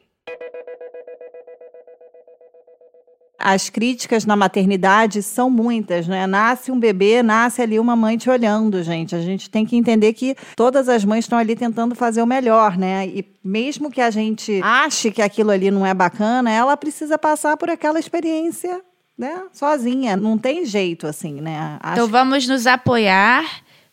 As 3.39 3.69
críticas 3.69 4.25
na 4.25 4.37
maternidade 4.37 5.23
são 5.23 5.51
muitas, 5.51 6.07
né? 6.07 6.27
Nasce 6.27 6.71
um 6.71 6.79
bebê, 6.79 7.23
nasce 7.23 7.61
ali 7.61 7.79
uma 7.79 7.97
mãe 7.97 8.17
te 8.17 8.31
olhando, 8.31 8.83
gente. 8.83 9.15
A 9.15 9.21
gente 9.21 9.51
tem 9.51 9.67
que 9.67 9.77
entender 9.77 10.13
que 10.13 10.37
todas 10.57 10.89
as 10.89 11.05
mães 11.05 11.25
estão 11.25 11.39
ali 11.39 11.57
tentando 11.57 11.95
fazer 11.95 12.23
o 12.23 12.27
melhor, 12.27 12.79
né? 12.79 13.07
E 13.07 13.25
mesmo 13.43 13.91
que 13.91 14.01
a 14.01 14.11
gente 14.11 14.61
ache 14.63 15.11
que 15.11 15.21
aquilo 15.21 15.51
ali 15.51 15.71
não 15.71 15.85
é 15.85 15.93
bacana, 15.93 16.51
ela 16.51 16.77
precisa 16.77 17.19
passar 17.19 17.57
por 17.57 17.69
aquela 17.69 17.99
experiência, 17.99 18.81
né? 19.19 19.43
Sozinha. 19.53 20.17
Não 20.17 20.39
tem 20.39 20.65
jeito, 20.65 21.07
assim, 21.07 21.41
né? 21.41 21.79
Acho... 21.81 21.95
Então 21.95 22.09
vamos 22.09 22.47
nos 22.47 22.67
apoiar. 22.67 23.45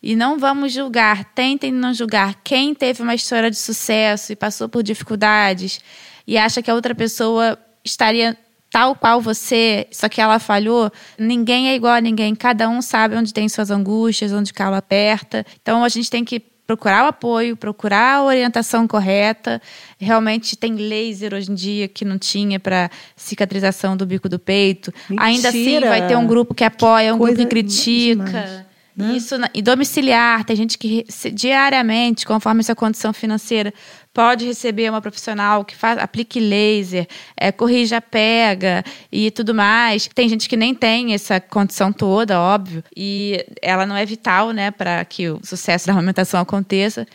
E 0.03 0.15
não 0.15 0.39
vamos 0.39 0.73
julgar, 0.73 1.25
tentem 1.25 1.71
não 1.71 1.93
julgar 1.93 2.33
quem 2.43 2.73
teve 2.73 3.03
uma 3.03 3.13
história 3.13 3.51
de 3.51 3.57
sucesso 3.57 4.31
e 4.31 4.35
passou 4.35 4.67
por 4.67 4.81
dificuldades 4.81 5.79
e 6.25 6.39
acha 6.39 6.59
que 6.59 6.71
a 6.71 6.73
outra 6.73 6.95
pessoa 6.95 7.55
estaria 7.83 8.35
tal 8.71 8.95
qual 8.95 9.21
você, 9.21 9.85
só 9.91 10.07
que 10.07 10.21
ela 10.21 10.39
falhou, 10.39 10.89
ninguém 11.19 11.69
é 11.69 11.75
igual 11.75 11.93
a 11.93 12.01
ninguém. 12.01 12.33
Cada 12.33 12.69
um 12.69 12.81
sabe 12.81 13.15
onde 13.15 13.33
tem 13.33 13.47
suas 13.49 13.69
angústias, 13.69 14.31
onde 14.31 14.53
calo 14.53 14.75
aperta. 14.75 15.45
Então 15.61 15.83
a 15.83 15.89
gente 15.89 16.09
tem 16.09 16.23
que 16.23 16.39
procurar 16.65 17.03
o 17.03 17.07
apoio, 17.07 17.57
procurar 17.57 18.15
a 18.15 18.23
orientação 18.23 18.87
correta. 18.87 19.61
Realmente 19.99 20.55
tem 20.55 20.75
laser 20.75 21.33
hoje 21.33 21.51
em 21.51 21.55
dia 21.55 21.87
que 21.89 22.05
não 22.05 22.17
tinha 22.17 22.61
para 22.61 22.89
cicatrização 23.13 23.97
do 23.97 24.05
bico 24.05 24.29
do 24.29 24.39
peito. 24.39 24.93
Mentira. 25.09 25.27
Ainda 25.27 25.49
assim, 25.49 25.79
vai 25.81 26.07
ter 26.07 26.15
um 26.15 26.25
grupo 26.25 26.53
que 26.53 26.63
apoia, 26.63 27.09
que 27.09 27.13
um 27.13 27.17
grupo 27.17 27.35
que 27.35 27.45
critica. 27.45 28.65
Né? 28.95 29.15
Isso 29.15 29.35
e 29.53 29.61
domiciliar, 29.61 30.43
tem 30.43 30.55
gente 30.55 30.77
que 30.77 31.05
diariamente, 31.33 32.25
conforme 32.25 32.63
sua 32.63 32.75
condição 32.75 33.13
financeira, 33.13 33.73
pode 34.13 34.45
receber 34.45 34.89
uma 34.89 35.01
profissional 35.01 35.63
que 35.63 35.75
faz, 35.75 35.97
aplique 35.97 36.39
laser, 36.39 37.07
é, 37.37 37.51
corrija 37.51 38.01
pega 38.01 38.83
e 39.11 39.31
tudo 39.31 39.53
mais. 39.53 40.07
Tem 40.13 40.27
gente 40.27 40.49
que 40.49 40.57
nem 40.57 40.75
tem 40.75 41.13
essa 41.13 41.39
condição 41.39 41.93
toda, 41.93 42.39
óbvio, 42.39 42.83
e 42.95 43.45
ela 43.61 43.85
não 43.85 43.95
é 43.95 44.05
vital, 44.05 44.51
né, 44.51 44.71
para 44.71 45.03
que 45.05 45.29
o 45.29 45.39
sucesso 45.43 45.87
da 45.87 45.93
amamentação 45.93 46.41
aconteça 46.41 47.07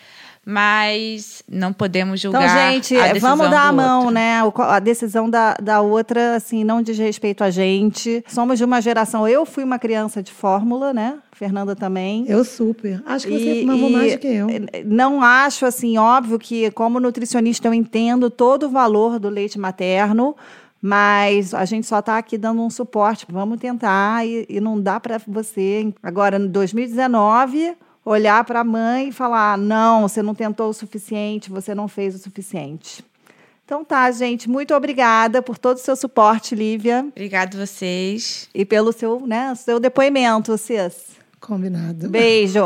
mas 0.49 1.43
não 1.51 1.73
podemos 1.73 2.21
julgar. 2.21 2.73
Então, 2.73 2.73
gente, 2.73 3.19
vamos 3.19 3.51
dar 3.51 3.63
a 3.63 3.73
mão, 3.73 3.99
outro. 3.99 4.15
né? 4.15 4.41
A 4.59 4.79
decisão 4.79 5.29
da, 5.29 5.55
da 5.55 5.81
outra, 5.81 6.37
assim, 6.37 6.63
não 6.63 6.81
diz 6.81 6.97
respeito 6.97 7.43
a 7.43 7.51
gente. 7.51 8.25
Somos 8.29 8.57
de 8.57 8.65
uma 8.65 8.81
geração. 8.81 9.27
Eu 9.27 9.45
fui 9.45 9.65
uma 9.65 9.77
criança 9.77 10.23
de 10.23 10.33
fórmula, 10.33 10.93
né? 10.93 11.19
Fernanda 11.33 11.75
também. 11.75 12.27
Eu 12.29 12.45
super. 12.45 13.03
Acho 13.05 13.27
que 13.27 13.35
e, 13.35 13.61
você 13.61 13.67
mamou 13.67 13.91
mais 13.91 14.13
do 14.13 14.19
que 14.21 14.29
eu. 14.29 14.47
Não 14.85 15.21
acho, 15.21 15.67
assim, 15.67 15.99
óbvio 15.99 16.39
que, 16.39 16.71
como 16.71 17.01
nutricionista, 17.01 17.67
eu 17.67 17.75
entendo 17.75 18.31
todo 18.31 18.67
o 18.67 18.71
valor 18.71 19.19
do 19.19 19.29
leite 19.29 19.59
materno. 19.59 20.37
Mas 20.81 21.55
a 21.55 21.65
gente 21.65 21.89
só 21.89 21.99
está 21.99 22.19
aqui 22.19 22.39
dando 22.39 22.63
um 22.63 22.71
suporte. 22.71 23.27
Vamos 23.29 23.59
tentar 23.59 24.25
e, 24.25 24.47
e 24.49 24.61
não 24.61 24.81
dá 24.81 25.01
para 25.01 25.19
você. 25.27 25.93
Agora, 26.01 26.39
em 26.39 26.47
2019, 26.47 27.77
olhar 28.07 28.45
para 28.45 28.61
a 28.61 28.65
mãe 28.65 29.09
e 29.09 29.13
falar: 29.13 29.59
não, 29.59 30.09
você 30.09 30.23
não 30.23 30.35
tentou 30.35 30.71
o 30.71 30.73
suficiente, 30.73 31.51
você 31.51 31.75
não 31.75 31.89
fez 31.89 32.15
o 32.15 32.19
suficiente. 32.19 33.05
Então 33.65 33.85
tá, 33.85 34.09
gente, 34.13 34.49
muito 34.49 34.73
obrigada 34.75 35.43
por 35.43 35.59
todo 35.59 35.77
o 35.77 35.81
seu 35.81 35.97
suporte, 35.97 36.55
Lívia. 36.55 37.05
Obrigado 37.11 37.59
vocês. 37.59 38.49
E 38.55 38.65
pelo 38.65 38.93
seu, 38.93 39.27
né, 39.27 39.53
seu 39.57 39.81
depoimento, 39.81 40.57
Cis. 40.57 41.17
Combinado. 41.41 42.09
Beijo. 42.09 42.63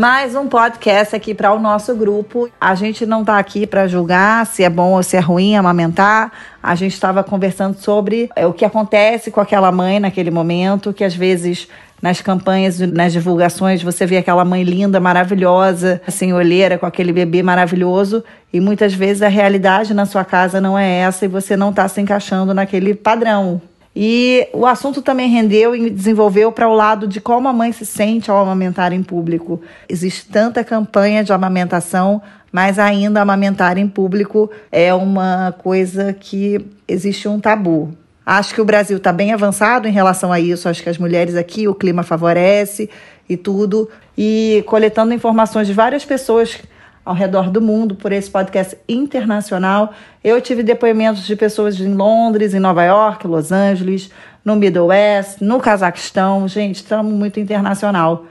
Mais 0.00 0.34
um 0.34 0.48
podcast 0.48 1.14
aqui 1.14 1.34
para 1.34 1.52
o 1.52 1.58
nosso 1.58 1.94
grupo. 1.94 2.48
A 2.58 2.74
gente 2.74 3.04
não 3.04 3.20
está 3.20 3.38
aqui 3.38 3.66
para 3.66 3.86
julgar 3.86 4.46
se 4.46 4.64
é 4.64 4.70
bom 4.70 4.92
ou 4.92 5.02
se 5.02 5.14
é 5.14 5.20
ruim 5.20 5.56
amamentar. 5.56 6.32
A 6.62 6.74
gente 6.74 6.94
estava 6.94 7.22
conversando 7.22 7.76
sobre 7.76 8.30
é, 8.34 8.46
o 8.46 8.52
que 8.54 8.64
acontece 8.64 9.30
com 9.30 9.42
aquela 9.42 9.70
mãe 9.70 10.00
naquele 10.00 10.30
momento, 10.30 10.90
que 10.94 11.04
às 11.04 11.14
vezes 11.14 11.68
nas 12.00 12.22
campanhas, 12.22 12.80
nas 12.80 13.12
divulgações, 13.12 13.82
você 13.82 14.06
vê 14.06 14.16
aquela 14.16 14.42
mãe 14.42 14.62
linda, 14.62 14.98
maravilhosa, 14.98 16.00
assim, 16.06 16.32
olheira, 16.32 16.78
com 16.78 16.86
aquele 16.86 17.12
bebê 17.12 17.42
maravilhoso, 17.42 18.24
e 18.50 18.58
muitas 18.58 18.94
vezes 18.94 19.20
a 19.20 19.28
realidade 19.28 19.92
na 19.92 20.06
sua 20.06 20.24
casa 20.24 20.62
não 20.62 20.78
é 20.78 21.00
essa 21.00 21.26
e 21.26 21.28
você 21.28 21.58
não 21.58 21.68
está 21.68 21.86
se 21.88 22.00
encaixando 22.00 22.54
naquele 22.54 22.94
padrão. 22.94 23.60
E 23.94 24.48
o 24.52 24.66
assunto 24.66 25.02
também 25.02 25.28
rendeu 25.28 25.74
e 25.74 25.90
desenvolveu 25.90 26.52
para 26.52 26.68
o 26.68 26.74
lado 26.74 27.08
de 27.08 27.20
como 27.20 27.48
a 27.48 27.52
mãe 27.52 27.72
se 27.72 27.84
sente 27.84 28.30
ao 28.30 28.38
amamentar 28.38 28.92
em 28.92 29.02
público. 29.02 29.60
Existe 29.88 30.26
tanta 30.28 30.62
campanha 30.62 31.24
de 31.24 31.32
amamentação, 31.32 32.22
mas 32.52 32.78
ainda 32.78 33.20
amamentar 33.20 33.78
em 33.78 33.88
público 33.88 34.50
é 34.70 34.94
uma 34.94 35.52
coisa 35.58 36.12
que 36.12 36.64
existe 36.86 37.26
um 37.26 37.40
tabu. 37.40 37.92
Acho 38.24 38.54
que 38.54 38.60
o 38.60 38.64
Brasil 38.64 38.96
está 38.96 39.12
bem 39.12 39.32
avançado 39.32 39.88
em 39.88 39.92
relação 39.92 40.32
a 40.32 40.38
isso. 40.38 40.68
Acho 40.68 40.82
que 40.84 40.88
as 40.88 40.98
mulheres 40.98 41.34
aqui, 41.34 41.66
o 41.66 41.74
clima 41.74 42.04
favorece 42.04 42.88
e 43.28 43.36
tudo. 43.36 43.88
E 44.16 44.62
coletando 44.68 45.12
informações 45.12 45.66
de 45.66 45.72
várias 45.72 46.04
pessoas 46.04 46.58
ao 47.04 47.14
redor 47.14 47.50
do 47.50 47.60
mundo 47.60 47.94
por 47.94 48.12
esse 48.12 48.30
podcast 48.30 48.76
internacional. 48.88 49.92
Eu 50.22 50.40
tive 50.40 50.62
depoimentos 50.62 51.26
de 51.26 51.34
pessoas 51.34 51.80
em 51.80 51.94
Londres, 51.94 52.54
em 52.54 52.60
Nova 52.60 52.84
York, 52.84 53.26
Los 53.26 53.52
Angeles, 53.52 54.10
no 54.44 54.56
Middle 54.56 54.86
West, 54.86 55.40
no 55.40 55.58
Cazaquistão. 55.60 56.46
Gente, 56.46 56.76
estamos 56.76 57.12
muito 57.12 57.40
internacional. 57.40 58.26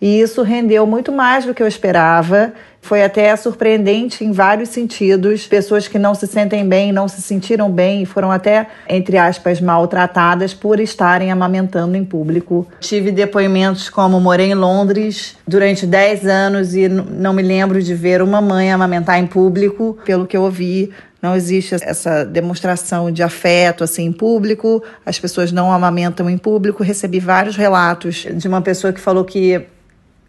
E 0.00 0.20
isso 0.20 0.42
rendeu 0.42 0.86
muito 0.86 1.12
mais 1.12 1.44
do 1.44 1.54
que 1.54 1.62
eu 1.62 1.66
esperava. 1.66 2.52
Foi 2.84 3.02
até 3.02 3.34
surpreendente 3.34 4.22
em 4.22 4.30
vários 4.30 4.68
sentidos. 4.68 5.46
Pessoas 5.46 5.88
que 5.88 5.98
não 5.98 6.14
se 6.14 6.26
sentem 6.26 6.68
bem, 6.68 6.92
não 6.92 7.08
se 7.08 7.22
sentiram 7.22 7.70
bem 7.70 8.04
foram 8.04 8.30
até, 8.30 8.66
entre 8.86 9.16
aspas, 9.16 9.58
maltratadas 9.58 10.52
por 10.52 10.78
estarem 10.78 11.32
amamentando 11.32 11.96
em 11.96 12.04
público. 12.04 12.68
Tive 12.80 13.10
depoimentos 13.10 13.88
como 13.88 14.20
morei 14.20 14.50
em 14.50 14.54
Londres 14.54 15.34
durante 15.48 15.86
10 15.86 16.26
anos 16.26 16.74
e 16.74 16.86
não 16.86 17.32
me 17.32 17.40
lembro 17.42 17.82
de 17.82 17.94
ver 17.94 18.20
uma 18.20 18.42
mãe 18.42 18.70
amamentar 18.70 19.18
em 19.18 19.26
público. 19.26 19.96
Pelo 20.04 20.26
que 20.26 20.36
eu 20.36 20.42
ouvi, 20.42 20.92
não 21.22 21.34
existe 21.34 21.74
essa 21.74 22.22
demonstração 22.22 23.10
de 23.10 23.22
afeto 23.22 23.82
assim 23.82 24.04
em 24.04 24.12
público, 24.12 24.84
as 25.06 25.18
pessoas 25.18 25.50
não 25.50 25.72
amamentam 25.72 26.28
em 26.28 26.36
público. 26.36 26.82
Recebi 26.82 27.18
vários 27.18 27.56
relatos 27.56 28.26
de 28.30 28.46
uma 28.46 28.60
pessoa 28.60 28.92
que 28.92 29.00
falou 29.00 29.24
que 29.24 29.64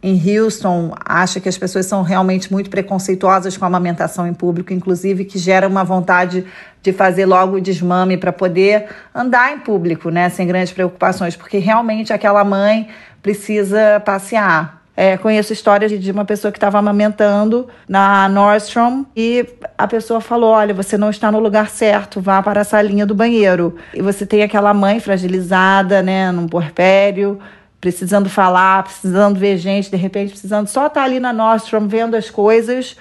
em 0.05 0.37
Houston 0.37 0.93
acha 1.03 1.39
que 1.39 1.49
as 1.49 1.57
pessoas 1.57 1.87
são 1.87 2.03
realmente 2.03 2.53
muito 2.53 2.69
preconceituosas 2.69 3.57
com 3.57 3.65
a 3.65 3.67
amamentação 3.67 4.27
em 4.27 4.35
público, 4.35 4.71
inclusive 4.71 5.25
que 5.25 5.39
gera 5.39 5.67
uma 5.67 5.83
vontade 5.83 6.45
de 6.83 6.93
fazer 6.93 7.25
logo 7.25 7.57
o 7.57 7.61
desmame 7.61 8.15
para 8.15 8.31
poder 8.31 8.85
andar 9.15 9.51
em 9.51 9.57
público, 9.57 10.11
né, 10.11 10.29
sem 10.29 10.45
grandes 10.45 10.71
preocupações, 10.71 11.35
porque 11.35 11.57
realmente 11.57 12.13
aquela 12.13 12.43
mãe 12.43 12.87
precisa 13.19 13.99
passear. 14.05 14.83
É, 14.95 15.17
conheço 15.17 15.51
histórias 15.51 15.91
de 15.91 16.11
uma 16.11 16.23
pessoa 16.23 16.51
que 16.51 16.57
estava 16.57 16.77
amamentando 16.77 17.67
na 17.89 18.29
Nordstrom 18.29 19.05
e 19.15 19.45
a 19.75 19.87
pessoa 19.87 20.21
falou: 20.21 20.51
Olha, 20.51 20.73
você 20.73 20.97
não 20.97 21.09
está 21.09 21.29
no 21.29 21.39
lugar 21.39 21.69
certo, 21.69 22.21
vá 22.21 22.41
para 22.41 22.61
a 22.61 22.63
salinha 22.63 23.05
do 23.05 23.13
banheiro. 23.13 23.75
E 23.93 24.01
você 24.01 24.25
tem 24.25 24.41
aquela 24.41 24.73
mãe 24.73 25.01
fragilizada, 25.01 26.01
né, 26.01 26.31
num 26.31 26.47
porpério 26.47 27.41
precisando 27.85 28.27
falar, 28.27 28.81
precisando 28.81 29.37
ver 29.37 29.57
gente, 29.57 29.91
de 29.91 29.95
repente 29.95 30.31
precisando 30.31 30.67
só 30.67 30.87
estar 30.87 31.01
tá 31.01 31.05
ali 31.05 31.19
na 31.19 31.31
Nostrum 31.31 31.87
vendo 31.87 32.15
as 32.15 32.31
coisas. 32.31 32.97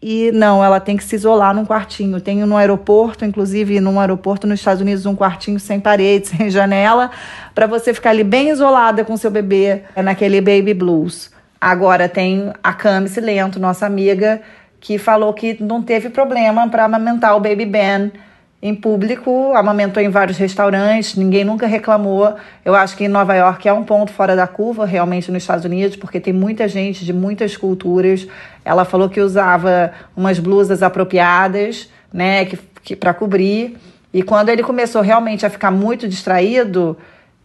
E 0.00 0.30
não, 0.30 0.64
ela 0.64 0.78
tem 0.78 0.96
que 0.96 1.02
se 1.02 1.16
isolar 1.16 1.52
num 1.52 1.66
quartinho. 1.66 2.20
Tem 2.20 2.38
no 2.46 2.56
aeroporto, 2.56 3.24
inclusive 3.24 3.80
num 3.80 3.98
aeroporto 3.98 4.46
nos 4.46 4.60
Estados 4.60 4.80
Unidos, 4.80 5.06
um 5.06 5.16
quartinho 5.16 5.58
sem 5.58 5.80
parede, 5.80 6.28
sem 6.38 6.48
janela, 6.50 7.10
para 7.52 7.66
você 7.66 7.92
ficar 7.92 8.10
ali 8.10 8.22
bem 8.22 8.50
isolada 8.50 9.04
com 9.04 9.16
seu 9.16 9.28
bebê 9.28 9.82
naquele 9.96 10.40
baby 10.40 10.72
blues. 10.72 11.32
Agora 11.60 12.08
tem 12.08 12.52
a 12.62 12.72
Cami 12.72 13.10
Lento, 13.20 13.58
nossa 13.58 13.86
amiga, 13.86 14.40
que 14.78 14.98
falou 14.98 15.34
que 15.34 15.60
não 15.60 15.82
teve 15.82 16.10
problema 16.10 16.68
para 16.68 16.84
amamentar 16.84 17.36
o 17.36 17.40
baby 17.40 17.66
Ben 17.66 18.12
em 18.60 18.74
público, 18.74 19.52
amamentou 19.54 20.02
em 20.02 20.08
vários 20.08 20.36
restaurantes, 20.36 21.14
ninguém 21.14 21.44
nunca 21.44 21.66
reclamou. 21.66 22.34
Eu 22.64 22.74
acho 22.74 22.96
que 22.96 23.04
em 23.04 23.08
Nova 23.08 23.34
York 23.34 23.68
é 23.68 23.72
um 23.72 23.84
ponto 23.84 24.12
fora 24.12 24.34
da 24.34 24.48
curva, 24.48 24.84
realmente, 24.84 25.30
nos 25.30 25.44
Estados 25.44 25.64
Unidos, 25.64 25.96
porque 25.96 26.18
tem 26.18 26.32
muita 26.32 26.66
gente 26.66 27.04
de 27.04 27.12
muitas 27.12 27.56
culturas. 27.56 28.26
Ela 28.64 28.84
falou 28.84 29.08
que 29.08 29.20
usava 29.20 29.92
umas 30.16 30.40
blusas 30.40 30.82
apropriadas, 30.82 31.88
né, 32.12 32.46
que, 32.46 32.58
que 32.82 32.96
para 32.96 33.14
cobrir. 33.14 33.76
E 34.12 34.24
quando 34.24 34.48
ele 34.48 34.64
começou 34.64 35.02
realmente 35.02 35.46
a 35.46 35.50
ficar 35.50 35.70
muito 35.70 36.08
distraído 36.08 36.96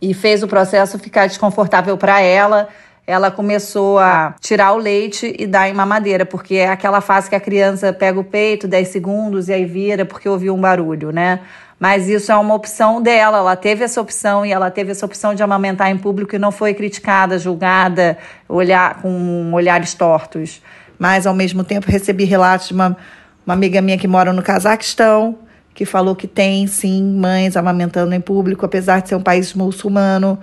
e 0.01 0.15
fez 0.15 0.41
o 0.41 0.47
processo 0.47 0.97
ficar 0.97 1.27
desconfortável 1.27 1.95
para 1.95 2.21
ela, 2.21 2.69
ela 3.05 3.29
começou 3.29 3.99
a 3.99 4.33
tirar 4.39 4.71
o 4.73 4.77
leite 4.77 5.35
e 5.37 5.45
dar 5.45 5.69
em 5.69 5.73
mamadeira, 5.73 6.25
porque 6.25 6.55
é 6.55 6.69
aquela 6.69 7.01
fase 7.01 7.29
que 7.29 7.35
a 7.35 7.39
criança 7.39 7.91
pega 7.91 8.19
o 8.19 8.23
peito 8.23 8.67
10 8.67 8.87
segundos 8.87 9.49
e 9.49 9.53
aí 9.53 9.65
vira 9.65 10.05
porque 10.05 10.27
ouviu 10.27 10.55
um 10.55 10.61
barulho, 10.61 11.11
né? 11.11 11.41
Mas 11.77 12.07
isso 12.07 12.31
é 12.31 12.35
uma 12.37 12.53
opção 12.53 13.01
dela, 13.01 13.39
ela 13.39 13.57
teve 13.57 13.83
essa 13.83 13.99
opção 13.99 14.45
e 14.45 14.53
ela 14.53 14.71
teve 14.71 14.91
essa 14.91 15.05
opção 15.05 15.35
de 15.35 15.43
amamentar 15.43 15.91
em 15.91 15.97
público 15.97 16.33
e 16.33 16.39
não 16.39 16.49
foi 16.49 16.73
criticada, 16.73 17.37
julgada, 17.37 18.17
olhar 18.47 19.01
com 19.01 19.51
olhares 19.51 19.93
tortos. 19.93 20.61
Mas 20.97 21.27
ao 21.27 21.33
mesmo 21.33 21.61
tempo 21.61 21.91
recebi 21.91 22.23
relatos 22.23 22.69
de 22.69 22.73
uma, 22.73 22.95
uma 23.45 23.53
amiga 23.53 23.81
minha 23.81 23.97
que 23.97 24.07
mora 24.07 24.31
no 24.31 24.41
Cazaquistão, 24.41 25.37
que 25.73 25.83
falou 25.85 26.15
que 26.15 26.27
tem 26.27 26.67
sim 26.67 27.03
mães 27.03 27.57
amamentando 27.57 28.13
em 28.13 28.21
público, 28.21 28.65
apesar 28.65 29.01
de 29.01 29.09
ser 29.09 29.15
um 29.15 29.21
país 29.21 29.53
muçulmano. 29.53 30.39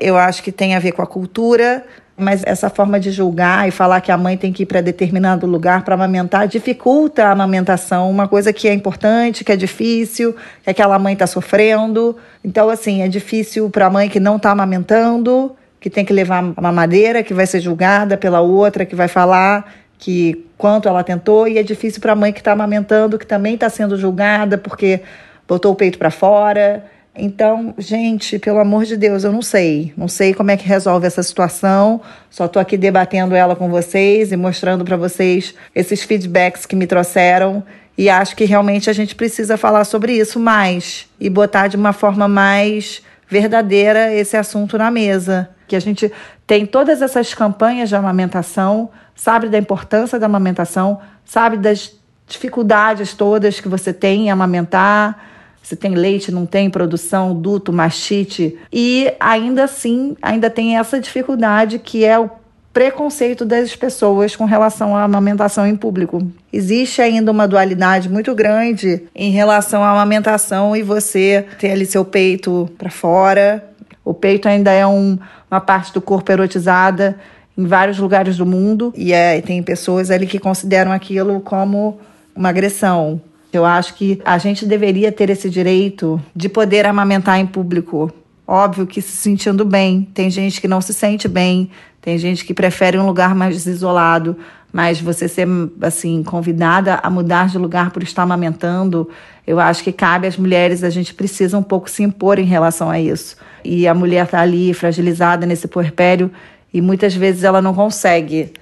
Eu 0.00 0.16
acho 0.16 0.42
que 0.42 0.52
tem 0.52 0.74
a 0.74 0.78
ver 0.78 0.92
com 0.92 1.02
a 1.02 1.06
cultura, 1.06 1.84
mas 2.16 2.42
essa 2.46 2.70
forma 2.70 2.98
de 2.98 3.10
julgar 3.10 3.68
e 3.68 3.70
falar 3.70 4.00
que 4.00 4.10
a 4.10 4.16
mãe 4.16 4.36
tem 4.36 4.52
que 4.52 4.62
ir 4.62 4.66
para 4.66 4.80
determinado 4.80 5.46
lugar 5.46 5.84
para 5.84 5.94
amamentar 5.94 6.48
dificulta 6.48 7.24
a 7.24 7.30
amamentação, 7.30 8.10
uma 8.10 8.26
coisa 8.26 8.52
que 8.52 8.66
é 8.68 8.72
importante, 8.72 9.44
que 9.44 9.52
é 9.52 9.56
difícil, 9.56 10.34
que 10.64 10.70
aquela 10.70 10.98
mãe 10.98 11.12
está 11.12 11.26
sofrendo. 11.26 12.16
Então, 12.42 12.70
assim, 12.70 13.02
é 13.02 13.08
difícil 13.08 13.68
para 13.68 13.86
a 13.86 13.90
mãe 13.90 14.08
que 14.08 14.18
não 14.18 14.36
está 14.36 14.50
amamentando, 14.50 15.54
que 15.78 15.90
tem 15.90 16.04
que 16.04 16.12
levar 16.12 16.38
a 16.56 16.60
mamadeira, 16.60 17.22
que 17.22 17.34
vai 17.34 17.46
ser 17.46 17.60
julgada 17.60 18.16
pela 18.16 18.40
outra, 18.40 18.86
que 18.86 18.94
vai 18.94 19.08
falar 19.08 19.70
que 19.98 20.46
quanto 20.56 20.88
ela 20.88 21.02
tentou, 21.02 21.46
e 21.48 21.58
é 21.58 21.62
difícil 21.62 22.00
para 22.00 22.12
a 22.12 22.16
mãe 22.16 22.32
que 22.32 22.40
está 22.40 22.52
amamentando, 22.52 23.18
que 23.18 23.26
também 23.26 23.54
está 23.54 23.68
sendo 23.68 23.96
julgada 23.96 24.56
porque 24.58 25.00
botou 25.46 25.72
o 25.72 25.74
peito 25.74 25.98
para 25.98 26.10
fora. 26.10 26.84
Então, 27.18 27.74
gente, 27.78 28.38
pelo 28.38 28.58
amor 28.58 28.84
de 28.84 28.96
Deus, 28.96 29.24
eu 29.24 29.32
não 29.32 29.40
sei. 29.40 29.92
Não 29.96 30.06
sei 30.06 30.34
como 30.34 30.50
é 30.50 30.56
que 30.56 30.66
resolve 30.66 31.06
essa 31.06 31.22
situação. 31.22 32.00
Só 32.30 32.44
estou 32.44 32.60
aqui 32.60 32.76
debatendo 32.76 33.34
ela 33.34 33.56
com 33.56 33.70
vocês 33.70 34.32
e 34.32 34.36
mostrando 34.36 34.84
para 34.84 34.96
vocês 34.96 35.54
esses 35.74 36.02
feedbacks 36.02 36.66
que 36.66 36.76
me 36.76 36.86
trouxeram. 36.86 37.64
E 37.96 38.10
acho 38.10 38.36
que 38.36 38.44
realmente 38.44 38.90
a 38.90 38.92
gente 38.92 39.14
precisa 39.14 39.56
falar 39.56 39.84
sobre 39.84 40.12
isso 40.12 40.38
mais 40.38 41.08
e 41.18 41.30
botar 41.30 41.68
de 41.68 41.76
uma 41.76 41.94
forma 41.94 42.28
mais 42.28 43.02
verdadeira 43.26 44.12
esse 44.12 44.36
assunto 44.36 44.76
na 44.76 44.90
mesa. 44.90 45.48
Que 45.66 45.74
a 45.74 45.80
gente 45.80 46.12
tem 46.46 46.66
todas 46.66 47.00
essas 47.00 47.32
campanhas 47.32 47.88
de 47.88 47.96
amamentação, 47.96 48.90
sabe 49.14 49.48
da 49.48 49.58
importância 49.58 50.18
da 50.18 50.26
amamentação, 50.26 51.00
sabe 51.24 51.56
das 51.56 51.92
dificuldades 52.26 53.14
todas 53.14 53.58
que 53.58 53.68
você 53.68 53.92
tem 53.92 54.26
em 54.26 54.30
amamentar 54.30 55.35
se 55.66 55.74
tem 55.74 55.96
leite, 55.96 56.30
não 56.30 56.46
tem 56.46 56.70
produção, 56.70 57.34
duto, 57.34 57.72
mastite. 57.72 58.56
E 58.72 59.12
ainda 59.18 59.64
assim, 59.64 60.16
ainda 60.22 60.48
tem 60.48 60.78
essa 60.78 61.00
dificuldade 61.00 61.80
que 61.80 62.04
é 62.04 62.16
o 62.16 62.30
preconceito 62.72 63.44
das 63.44 63.74
pessoas 63.74 64.36
com 64.36 64.44
relação 64.44 64.96
à 64.96 65.02
amamentação 65.02 65.66
em 65.66 65.74
público. 65.74 66.24
Existe 66.52 67.02
ainda 67.02 67.32
uma 67.32 67.48
dualidade 67.48 68.08
muito 68.08 68.32
grande 68.32 69.08
em 69.12 69.32
relação 69.32 69.82
à 69.82 69.90
amamentação 69.90 70.76
e 70.76 70.84
você 70.84 71.44
ter 71.58 71.72
ali 71.72 71.84
seu 71.84 72.04
peito 72.04 72.70
para 72.78 72.88
fora. 72.88 73.68
O 74.04 74.14
peito 74.14 74.48
ainda 74.48 74.70
é 74.70 74.86
um, 74.86 75.18
uma 75.50 75.60
parte 75.60 75.92
do 75.92 76.00
corpo 76.00 76.30
erotizada 76.30 77.18
em 77.58 77.66
vários 77.66 77.98
lugares 77.98 78.36
do 78.36 78.46
mundo 78.46 78.94
e 78.96 79.12
é, 79.12 79.40
tem 79.40 79.60
pessoas 79.64 80.12
ali 80.12 80.28
que 80.28 80.38
consideram 80.38 80.92
aquilo 80.92 81.40
como 81.40 81.98
uma 82.36 82.50
agressão. 82.50 83.20
Eu 83.56 83.64
acho 83.64 83.94
que 83.94 84.20
a 84.24 84.38
gente 84.38 84.66
deveria 84.66 85.10
ter 85.10 85.30
esse 85.30 85.48
direito 85.48 86.20
de 86.34 86.48
poder 86.48 86.86
amamentar 86.86 87.38
em 87.40 87.46
público. 87.46 88.12
Óbvio 88.46 88.86
que 88.86 89.00
se 89.00 89.16
sentindo 89.16 89.64
bem. 89.64 90.08
Tem 90.14 90.30
gente 90.30 90.60
que 90.60 90.68
não 90.68 90.80
se 90.80 90.92
sente 90.92 91.26
bem, 91.26 91.70
tem 92.00 92.18
gente 92.18 92.44
que 92.44 92.54
prefere 92.54 92.98
um 92.98 93.06
lugar 93.06 93.34
mais 93.34 93.66
isolado, 93.66 94.36
mas 94.72 95.00
você 95.00 95.26
ser 95.26 95.48
assim 95.80 96.22
convidada 96.22 97.00
a 97.02 97.08
mudar 97.08 97.48
de 97.48 97.58
lugar 97.58 97.90
por 97.90 98.02
estar 98.02 98.22
amamentando, 98.22 99.08
eu 99.46 99.58
acho 99.58 99.82
que 99.82 99.90
cabe 99.90 100.26
às 100.26 100.36
mulheres, 100.36 100.84
a 100.84 100.90
gente 100.90 101.14
precisa 101.14 101.56
um 101.56 101.62
pouco 101.62 101.90
se 101.90 102.02
impor 102.02 102.38
em 102.38 102.44
relação 102.44 102.90
a 102.90 103.00
isso. 103.00 103.36
E 103.64 103.88
a 103.88 103.94
mulher 103.94 104.26
está 104.26 104.40
ali 104.40 104.74
fragilizada 104.74 105.46
nesse 105.46 105.66
puerpério 105.66 106.30
e 106.74 106.80
muitas 106.80 107.14
vezes 107.14 107.42
ela 107.42 107.62
não 107.62 107.74
consegue. 107.74 108.52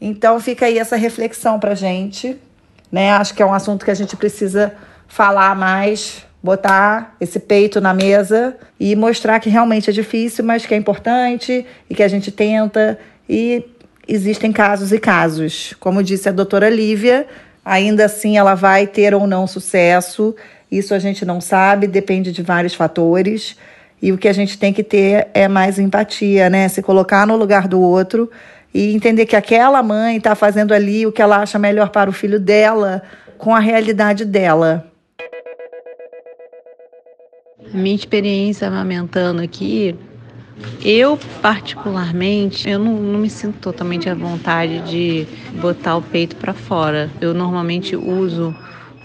Então 0.00 0.38
fica 0.38 0.66
aí 0.66 0.78
essa 0.78 0.96
reflexão 0.96 1.58
para 1.58 1.74
gente 1.74 2.38
né? 2.90 3.10
Acho 3.12 3.34
que 3.34 3.42
é 3.42 3.46
um 3.46 3.54
assunto 3.54 3.84
que 3.84 3.90
a 3.90 3.94
gente 3.94 4.16
precisa 4.16 4.72
falar 5.06 5.54
mais, 5.54 6.24
botar 6.42 7.14
esse 7.20 7.38
peito 7.38 7.80
na 7.80 7.92
mesa 7.92 8.56
e 8.78 8.96
mostrar 8.96 9.40
que 9.40 9.50
realmente 9.50 9.90
é 9.90 9.92
difícil, 9.92 10.44
mas 10.44 10.64
que 10.64 10.74
é 10.74 10.76
importante 10.76 11.66
e 11.88 11.94
que 11.94 12.02
a 12.02 12.08
gente 12.08 12.30
tenta. 12.30 12.98
E 13.28 13.64
existem 14.06 14.52
casos 14.52 14.92
e 14.92 14.98
casos. 14.98 15.74
Como 15.78 16.02
disse 16.02 16.28
a 16.28 16.32
doutora 16.32 16.68
Lívia, 16.68 17.26
ainda 17.64 18.06
assim 18.06 18.38
ela 18.38 18.54
vai 18.54 18.86
ter 18.86 19.14
ou 19.14 19.26
não 19.26 19.46
sucesso. 19.46 20.34
Isso 20.70 20.94
a 20.94 20.98
gente 20.98 21.24
não 21.24 21.40
sabe, 21.40 21.86
depende 21.86 22.32
de 22.32 22.42
vários 22.42 22.74
fatores. 22.74 23.56
E 24.02 24.12
o 24.12 24.18
que 24.18 24.28
a 24.28 24.32
gente 24.32 24.58
tem 24.58 24.72
que 24.72 24.82
ter 24.82 25.28
é 25.34 25.46
mais 25.46 25.78
empatia, 25.78 26.48
né? 26.48 26.68
Se 26.68 26.80
colocar 26.80 27.26
no 27.26 27.36
lugar 27.36 27.68
do 27.68 27.80
outro 27.80 28.30
e 28.72 28.94
entender 28.94 29.26
que 29.26 29.36
aquela 29.36 29.82
mãe 29.82 30.16
está 30.16 30.34
fazendo 30.34 30.72
ali 30.72 31.06
o 31.06 31.12
que 31.12 31.20
ela 31.20 31.38
acha 31.38 31.58
melhor 31.58 31.90
para 31.90 32.08
o 32.08 32.12
filho 32.12 32.38
dela, 32.38 33.02
com 33.36 33.54
a 33.54 33.58
realidade 33.58 34.24
dela. 34.24 34.86
Minha 37.72 37.96
experiência 37.96 38.68
amamentando 38.68 39.42
aqui, 39.42 39.96
eu 40.84 41.18
particularmente, 41.40 42.68
eu 42.68 42.78
não, 42.78 42.94
não 42.94 43.18
me 43.18 43.30
sinto 43.30 43.58
totalmente 43.58 44.08
à 44.08 44.14
vontade 44.14 44.80
de 44.80 45.26
botar 45.60 45.96
o 45.96 46.02
peito 46.02 46.36
para 46.36 46.52
fora. 46.52 47.10
Eu 47.20 47.32
normalmente 47.32 47.96
uso 47.96 48.54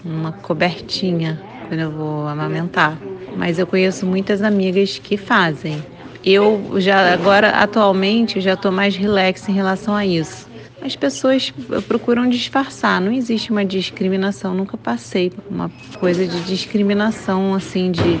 uma 0.04 0.32
cobertinha 0.32 1.40
quando 1.68 1.80
eu 1.80 1.90
vou 1.90 2.26
amamentar, 2.28 2.98
mas 3.36 3.58
eu 3.58 3.66
conheço 3.66 4.06
muitas 4.06 4.42
amigas 4.42 4.98
que 4.98 5.16
fazem. 5.16 5.82
Eu 6.26 6.80
já 6.80 7.12
agora 7.12 7.50
atualmente 7.50 8.40
já 8.40 8.54
estou 8.54 8.72
mais 8.72 8.96
relax 8.96 9.48
em 9.48 9.52
relação 9.52 9.94
a 9.94 10.04
isso. 10.04 10.48
As 10.82 10.96
pessoas 10.96 11.52
procuram 11.86 12.28
disfarçar, 12.28 13.00
não 13.00 13.12
existe 13.12 13.52
uma 13.52 13.64
discriminação, 13.64 14.52
nunca 14.52 14.76
passei 14.76 15.32
uma 15.48 15.70
coisa 16.00 16.26
de 16.26 16.40
discriminação 16.42 17.54
assim 17.54 17.92
de 17.92 18.20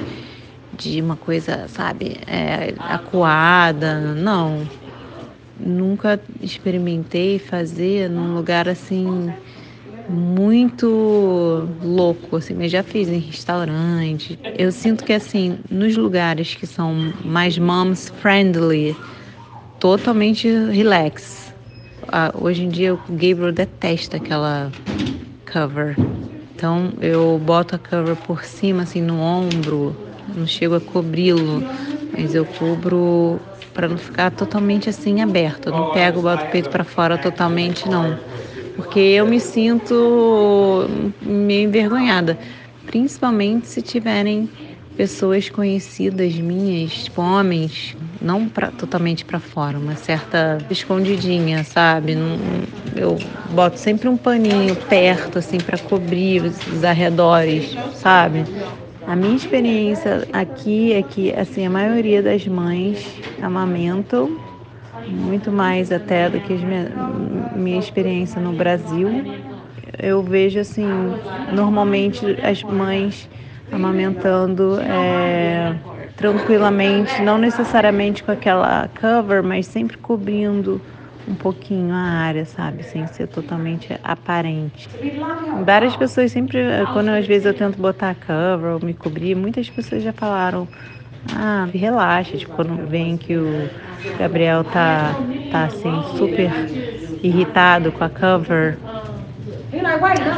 de 0.72 1.00
uma 1.00 1.16
coisa, 1.16 1.66
sabe, 1.68 2.18
é, 2.26 2.74
acuada, 2.78 3.98
não. 4.14 4.68
Nunca 5.58 6.20
experimentei 6.42 7.38
fazer 7.38 8.10
num 8.10 8.34
lugar 8.34 8.68
assim 8.68 9.32
muito 10.08 11.68
louco, 11.82 12.36
assim, 12.36 12.54
mas 12.54 12.70
já 12.70 12.82
fiz 12.82 13.08
em 13.08 13.18
restaurante. 13.18 14.38
Eu 14.56 14.70
sinto 14.70 15.04
que 15.04 15.12
assim, 15.12 15.58
nos 15.70 15.96
lugares 15.96 16.54
que 16.54 16.66
são 16.66 17.12
mais 17.24 17.58
moms 17.58 18.08
friendly, 18.20 18.96
totalmente 19.78 20.48
relax. 20.48 21.52
Ah, 22.08 22.32
hoje 22.40 22.62
em 22.62 22.68
dia 22.68 22.94
o 22.94 23.00
Gabriel 23.08 23.52
detesta 23.52 24.16
aquela 24.16 24.72
cover. 25.50 25.96
Então 26.54 26.92
eu 27.00 27.40
boto 27.44 27.74
a 27.74 27.78
cover 27.78 28.16
por 28.16 28.44
cima, 28.44 28.82
assim, 28.82 29.02
no 29.02 29.18
ombro, 29.18 29.94
não 30.36 30.46
chego 30.46 30.76
a 30.76 30.80
cobri-lo, 30.80 31.62
mas 32.16 32.34
eu 32.34 32.46
cubro 32.46 33.40
para 33.74 33.88
não 33.88 33.98
ficar 33.98 34.30
totalmente 34.30 34.88
assim 34.88 35.20
aberto. 35.20 35.68
Eu 35.68 35.72
não 35.74 35.84
pego, 35.84 36.22
boto 36.22 36.44
o 36.44 36.48
peito 36.48 36.70
para 36.70 36.84
fora 36.84 37.18
totalmente, 37.18 37.88
não 37.88 38.16
porque 38.76 39.00
eu 39.00 39.26
me 39.26 39.40
sinto 39.40 40.86
meio 41.20 41.68
envergonhada, 41.68 42.38
principalmente 42.86 43.66
se 43.66 43.82
tiverem 43.82 44.48
pessoas 44.96 45.50
conhecidas 45.50 46.34
minhas, 46.34 47.04
tipo 47.04 47.20
homens, 47.20 47.96
não 48.20 48.48
pra, 48.48 48.70
totalmente 48.70 49.24
para 49.24 49.38
fora, 49.38 49.78
uma 49.78 49.94
certa 49.94 50.58
escondidinha, 50.70 51.64
sabe? 51.64 52.14
Não, 52.14 52.38
eu 52.96 53.20
boto 53.50 53.78
sempre 53.78 54.08
um 54.08 54.16
paninho 54.16 54.74
perto, 54.88 55.38
assim, 55.38 55.58
para 55.58 55.76
cobrir 55.76 56.42
os 56.42 56.82
arredores, 56.82 57.76
sabe? 57.94 58.44
A 59.06 59.14
minha 59.14 59.36
experiência 59.36 60.26
aqui 60.32 60.92
é 60.92 61.02
que, 61.02 61.32
assim, 61.32 61.66
a 61.66 61.70
maioria 61.70 62.22
das 62.22 62.46
mães 62.46 62.98
amamentam 63.42 64.36
muito 65.06 65.52
mais 65.52 65.92
até 65.92 66.28
do 66.30 66.40
que 66.40 66.54
minha, 66.64 66.90
minha 67.52 67.78
experiência 67.78 68.40
no 68.40 68.52
Brasil. 68.52 69.26
Eu 69.98 70.22
vejo 70.22 70.58
assim, 70.60 71.18
normalmente 71.48 72.36
as 72.42 72.62
mães 72.64 73.28
amamentando 73.70 74.78
é, 74.82 75.74
tranquilamente, 76.16 77.20
não 77.22 77.38
necessariamente 77.38 78.22
com 78.24 78.30
aquela 78.32 78.88
cover, 78.88 79.42
mas 79.42 79.66
sempre 79.66 79.96
cobrindo 79.98 80.84
um 81.26 81.34
pouquinho 81.36 81.92
a 81.94 81.98
área, 81.98 82.44
sabe? 82.46 82.84
Sem 82.84 83.06
ser 83.06 83.28
totalmente 83.28 83.98
aparente. 84.02 84.90
Várias 85.52 85.96
pessoas 85.96 86.32
sempre, 86.32 86.58
quando 86.90 87.08
às 87.10 87.26
vezes 87.26 87.46
eu 87.46 87.54
tento 87.54 87.80
botar 87.80 88.14
cover 88.14 88.74
ou 88.74 88.80
me 88.84 88.94
cobrir, 88.94 89.34
muitas 89.34 89.70
pessoas 89.70 90.02
já 90.02 90.12
falaram, 90.12 90.68
ah, 91.32 91.68
relaxa, 91.72 92.36
tipo, 92.36 92.54
quando 92.54 92.76
vem 92.86 93.16
que 93.16 93.36
o 93.36 93.68
Gabriel 94.18 94.64
tá, 94.64 95.14
tá 95.50 95.64
assim, 95.64 96.02
super 96.16 96.52
irritado 97.22 97.90
com 97.92 98.04
a 98.04 98.08
cover. 98.08 98.78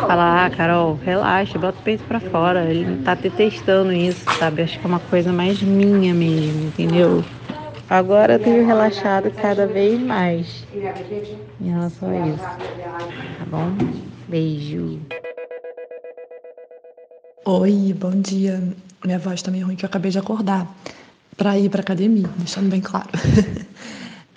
Falar, 0.07 0.47
ah, 0.47 0.51
Carol, 0.51 0.99
relaxa, 1.05 1.59
bota 1.59 1.79
o 1.79 1.83
peito 1.83 2.03
pra 2.05 2.19
fora. 2.21 2.65
Ele 2.65 2.85
não 2.91 2.97
tá 2.97 3.15
te 3.15 3.29
testando 3.31 3.93
isso, 3.93 4.25
sabe? 4.39 4.63
Acho 4.63 4.79
que 4.79 4.87
é 4.87 4.89
uma 4.89 5.01
coisa 5.01 5.33
mais 5.33 5.61
minha 5.63 6.15
mesmo, 6.15 6.69
entendeu? 6.69 7.23
Agora 7.91 8.35
eu 8.35 8.39
tenho 8.39 8.65
relaxado 8.65 9.31
cada 9.31 9.67
vez 9.67 10.01
mais 10.01 10.67
em 11.61 11.71
relação 11.71 12.11
a 12.11 12.17
isso. 12.19 12.49
Tá 13.39 13.45
bom? 13.47 13.73
Beijo. 14.29 14.99
Oi, 17.45 17.95
bom 17.99 18.21
dia. 18.21 18.61
Minha 19.05 19.19
voz 19.19 19.43
tá 19.43 19.51
meio 19.51 19.67
ruim 19.67 19.77
que 19.77 19.85
eu 19.85 19.89
acabei 19.89 20.11
de 20.11 20.19
acordar 20.19 20.67
para 21.37 21.59
ir 21.59 21.69
para 21.71 21.81
academia, 21.81 22.29
deixando 22.39 22.69
bem 22.69 22.81
claro. 22.81 23.09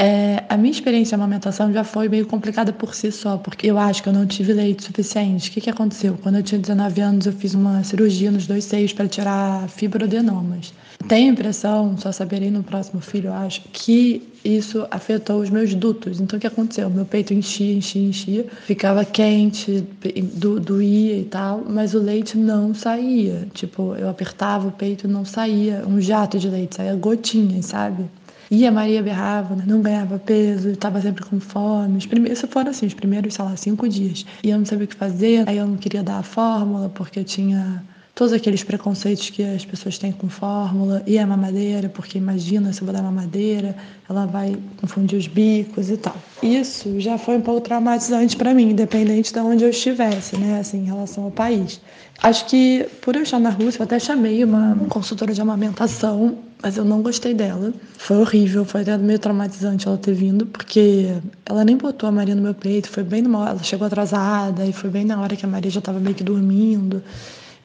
É, 0.03 0.45
a 0.49 0.57
minha 0.57 0.71
experiência 0.71 1.15
de 1.15 1.21
amamentação 1.21 1.71
já 1.71 1.83
foi 1.83 2.09
meio 2.09 2.25
complicada 2.25 2.73
por 2.73 2.95
si 2.95 3.11
só, 3.11 3.37
porque 3.37 3.67
eu 3.67 3.77
acho 3.77 4.01
que 4.01 4.09
eu 4.09 4.13
não 4.13 4.25
tive 4.25 4.51
leite 4.51 4.83
suficiente. 4.83 5.51
O 5.51 5.53
que, 5.53 5.61
que 5.61 5.69
aconteceu? 5.69 6.17
Quando 6.23 6.37
eu 6.37 6.43
tinha 6.43 6.59
19 6.59 7.01
anos, 7.01 7.27
eu 7.27 7.33
fiz 7.33 7.53
uma 7.53 7.83
cirurgia 7.83 8.31
nos 8.31 8.47
dois 8.47 8.63
seios 8.63 8.91
para 8.91 9.07
tirar 9.07 9.69
fibroadenomas. 9.69 10.73
Tenho 11.07 11.29
a 11.29 11.33
impressão, 11.33 11.97
só 11.97 12.11
saberei 12.11 12.51
no 12.51 12.63
próximo 12.63 13.01
filho, 13.01 13.31
acho, 13.31 13.61
que 13.71 14.27
isso 14.43 14.87
afetou 14.89 15.39
os 15.39 15.49
meus 15.49 15.73
dutos. 15.73 16.19
Então, 16.19 16.37
o 16.37 16.39
que 16.39 16.47
aconteceu? 16.47 16.89
Meu 16.89 17.05
peito 17.05 17.33
enchia, 17.33 17.73
enchia, 17.73 18.07
enchia, 18.07 18.45
ficava 18.65 19.05
quente, 19.05 19.85
do, 20.33 20.59
doía 20.59 21.17
e 21.17 21.25
tal, 21.25 21.63
mas 21.67 21.93
o 21.93 21.99
leite 21.99 22.37
não 22.37 22.73
saía. 22.73 23.47
Tipo, 23.53 23.95
eu 23.95 24.09
apertava 24.09 24.67
o 24.67 24.71
peito 24.71 25.07
não 25.07 25.25
saía 25.25 25.83
um 25.87 26.01
jato 26.01 26.39
de 26.39 26.49
leite, 26.49 26.75
saía 26.75 26.95
gotinhas, 26.95 27.67
sabe? 27.67 28.05
E 28.49 28.67
a 28.67 28.71
Maria 28.71 29.01
berrava, 29.01 29.55
né? 29.55 29.63
não 29.65 29.81
ganhava 29.81 30.19
peso, 30.19 30.71
estava 30.71 30.99
sempre 30.99 31.23
com 31.23 31.39
fome. 31.39 31.97
Os 31.97 32.05
primeiros, 32.05 32.39
isso 32.39 32.47
foram 32.49 32.71
assim, 32.71 32.85
os 32.85 32.93
primeiros, 32.93 33.33
sei 33.33 33.45
lá, 33.45 33.55
cinco 33.55 33.87
dias. 33.87 34.25
E 34.43 34.49
eu 34.49 34.57
não 34.57 34.65
sabia 34.65 34.83
o 34.83 34.87
que 34.89 34.95
fazer, 34.95 35.47
aí 35.47 35.55
eu 35.57 35.65
não 35.65 35.77
queria 35.77 36.03
dar 36.03 36.17
a 36.17 36.23
fórmula, 36.23 36.89
porque 36.89 37.19
eu 37.19 37.23
tinha 37.23 37.81
todos 38.13 38.33
aqueles 38.33 38.63
preconceitos 38.63 39.29
que 39.29 39.43
as 39.43 39.63
pessoas 39.65 39.97
têm 39.97 40.11
com 40.11 40.27
fórmula 40.29 41.01
e 41.07 41.17
a 41.17 41.25
mamadeira, 41.25 41.89
porque 41.89 42.17
imagina 42.17 42.73
se 42.73 42.81
eu 42.81 42.85
vou 42.85 42.93
dar 42.93 43.01
mamadeira, 43.01 43.75
ela 44.09 44.25
vai 44.25 44.55
confundir 44.77 45.17
os 45.17 45.27
bicos 45.27 45.89
e 45.89 45.97
tal. 45.97 46.15
Isso 46.43 46.99
já 46.99 47.17
foi 47.17 47.37
um 47.37 47.41
pouco 47.41 47.61
traumatizante 47.61 48.35
para 48.35 48.53
mim, 48.53 48.71
independente 48.71 49.33
de 49.33 49.39
onde 49.39 49.63
eu 49.63 49.69
estivesse, 49.69 50.37
né, 50.37 50.59
assim, 50.59 50.79
em 50.79 50.85
relação 50.85 51.25
ao 51.25 51.31
país. 51.31 51.79
Acho 52.21 52.45
que 52.45 52.85
por 53.01 53.15
eu 53.15 53.23
estar 53.23 53.39
na 53.39 53.49
Rússia, 53.49 53.79
eu 53.79 53.85
até 53.85 53.97
chamei 53.99 54.43
uma 54.43 54.77
consultora 54.89 55.33
de 55.33 55.41
amamentação, 55.41 56.37
mas 56.61 56.77
eu 56.77 56.85
não 56.85 57.01
gostei 57.01 57.33
dela. 57.33 57.73
Foi 57.97 58.17
horrível, 58.17 58.63
foi 58.63 58.81
até 58.81 58.95
meio 58.97 59.17
traumatizante 59.17 59.87
ela 59.87 59.97
ter 59.97 60.13
vindo, 60.13 60.45
porque 60.45 61.07
ela 61.45 61.65
nem 61.65 61.75
botou 61.77 62.07
a 62.07 62.11
Maria 62.11 62.35
no 62.35 62.41
meu 62.43 62.53
peito, 62.53 62.89
foi 62.89 63.01
bem 63.03 63.23
numa 63.23 63.49
ela 63.49 63.63
chegou 63.63 63.87
atrasada 63.87 64.65
e 64.65 64.71
foi 64.71 64.89
bem 64.91 65.05
na 65.05 65.19
hora 65.19 65.35
que 65.35 65.45
a 65.45 65.49
Maria 65.49 65.71
já 65.71 65.79
estava 65.79 65.99
meio 65.99 66.13
que 66.13 66.23
dormindo. 66.23 67.01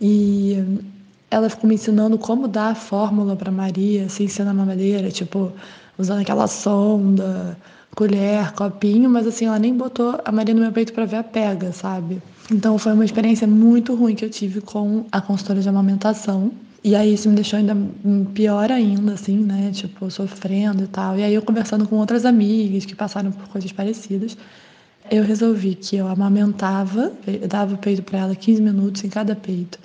E 0.00 0.62
ela 1.30 1.48
ficou 1.48 1.68
me 1.68 1.74
ensinando 1.74 2.18
como 2.18 2.46
dar 2.46 2.70
a 2.70 2.74
fórmula 2.74 3.36
para 3.36 3.50
Maria 3.50 4.08
sem 4.08 4.28
ser 4.28 4.44
na 4.44 4.54
mamadeira, 4.54 5.10
tipo, 5.10 5.52
usando 5.98 6.20
aquela 6.20 6.46
sonda, 6.46 7.56
colher, 7.94 8.52
copinho, 8.52 9.08
mas 9.08 9.26
assim, 9.26 9.46
ela 9.46 9.58
nem 9.58 9.74
botou 9.74 10.20
a 10.24 10.30
Maria 10.30 10.54
no 10.54 10.60
meu 10.60 10.72
peito 10.72 10.92
para 10.92 11.06
ver 11.06 11.16
a 11.16 11.24
pega, 11.24 11.72
sabe? 11.72 12.22
Então 12.52 12.78
foi 12.78 12.92
uma 12.92 13.04
experiência 13.04 13.46
muito 13.46 13.94
ruim 13.94 14.14
que 14.14 14.24
eu 14.24 14.30
tive 14.30 14.60
com 14.60 15.06
a 15.10 15.20
consultora 15.20 15.60
de 15.60 15.68
amamentação. 15.68 16.52
E 16.84 16.94
aí 16.94 17.14
isso 17.14 17.28
me 17.28 17.34
deixou 17.34 17.58
ainda 17.58 17.76
pior 18.32 18.70
ainda, 18.70 19.14
assim, 19.14 19.38
né? 19.38 19.72
Tipo, 19.72 20.08
sofrendo 20.08 20.84
e 20.84 20.86
tal. 20.86 21.18
E 21.18 21.24
aí 21.24 21.34
eu 21.34 21.42
conversando 21.42 21.88
com 21.88 21.96
outras 21.96 22.24
amigas 22.24 22.84
que 22.84 22.94
passaram 22.94 23.32
por 23.32 23.48
coisas 23.48 23.72
parecidas, 23.72 24.36
eu 25.10 25.22
resolvi 25.22 25.74
que 25.74 25.96
eu 25.96 26.06
amamentava, 26.06 27.12
eu 27.26 27.48
dava 27.48 27.74
o 27.74 27.78
peito 27.78 28.02
para 28.02 28.20
ela 28.20 28.34
15 28.34 28.62
minutos 28.62 29.04
em 29.04 29.08
cada 29.08 29.34
peito. 29.34 29.78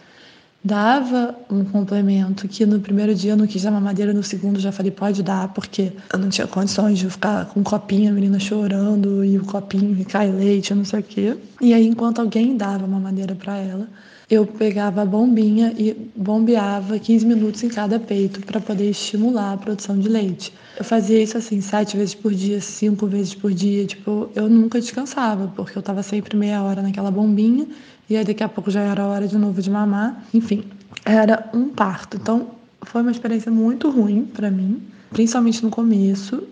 Dava 0.63 1.35
um 1.49 1.65
complemento 1.65 2.47
que 2.47 2.67
no 2.67 2.79
primeiro 2.79 3.15
dia 3.15 3.31
eu 3.31 3.37
não 3.37 3.47
quis 3.47 3.63
dar 3.63 3.71
mamadeira, 3.71 4.13
no 4.13 4.21
segundo 4.21 4.59
já 4.59 4.71
falei, 4.71 4.91
pode 4.91 5.23
dar, 5.23 5.47
porque 5.47 5.91
eu 6.13 6.19
não 6.19 6.29
tinha 6.29 6.45
condições 6.45 6.99
de 6.99 7.09
ficar 7.09 7.47
com 7.47 7.61
um 7.61 7.63
copinho, 7.63 8.11
a 8.11 8.13
menina 8.13 8.39
chorando, 8.39 9.25
e 9.25 9.39
o 9.39 9.43
copinho 9.43 10.05
cai 10.05 10.31
leite, 10.31 10.75
não 10.75 10.85
sei 10.85 10.99
o 10.99 11.03
quê. 11.03 11.37
E 11.59 11.73
aí, 11.73 11.87
enquanto 11.87 12.19
alguém 12.19 12.55
dava 12.55 12.85
mamadeira 12.85 13.33
para 13.33 13.57
ela, 13.57 13.87
eu 14.29 14.45
pegava 14.45 15.01
a 15.01 15.05
bombinha 15.05 15.73
e 15.77 15.93
bombeava 16.15 16.99
15 16.99 17.25
minutos 17.25 17.63
em 17.63 17.67
cada 17.67 17.99
peito 17.99 18.39
para 18.41 18.61
poder 18.61 18.89
estimular 18.89 19.53
a 19.53 19.57
produção 19.57 19.99
de 19.99 20.07
leite. 20.07 20.53
Eu 20.77 20.85
fazia 20.85 21.21
isso 21.21 21.37
assim, 21.37 21.59
sete 21.59 21.97
vezes 21.97 22.15
por 22.15 22.33
dia, 22.33 22.61
cinco 22.61 23.07
vezes 23.07 23.33
por 23.33 23.51
dia. 23.51 23.85
Tipo, 23.85 24.29
eu 24.33 24.47
nunca 24.47 24.79
descansava, 24.79 25.51
porque 25.55 25.77
eu 25.77 25.81
estava 25.81 26.01
sempre 26.01 26.37
meia 26.37 26.63
hora 26.63 26.81
naquela 26.81 27.11
bombinha 27.11 27.67
e 28.11 28.17
aí 28.17 28.25
daqui 28.25 28.43
a 28.43 28.49
pouco 28.49 28.69
já 28.69 28.81
era 28.81 29.05
hora 29.05 29.25
de 29.25 29.37
novo 29.37 29.61
de 29.61 29.71
mamar. 29.71 30.21
Enfim, 30.33 30.65
era 31.05 31.49
um 31.53 31.69
parto. 31.69 32.17
Então, 32.17 32.51
foi 32.81 33.01
uma 33.01 33.11
experiência 33.11 33.49
muito 33.49 33.89
ruim 33.89 34.25
para 34.25 34.51
mim, 34.51 34.81
principalmente 35.11 35.63
no 35.63 35.69
começo. 35.69 36.43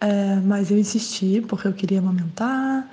É, 0.00 0.34
mas 0.44 0.68
eu 0.68 0.76
insisti 0.76 1.40
porque 1.46 1.68
eu 1.68 1.72
queria 1.72 2.00
amamentar. 2.00 2.88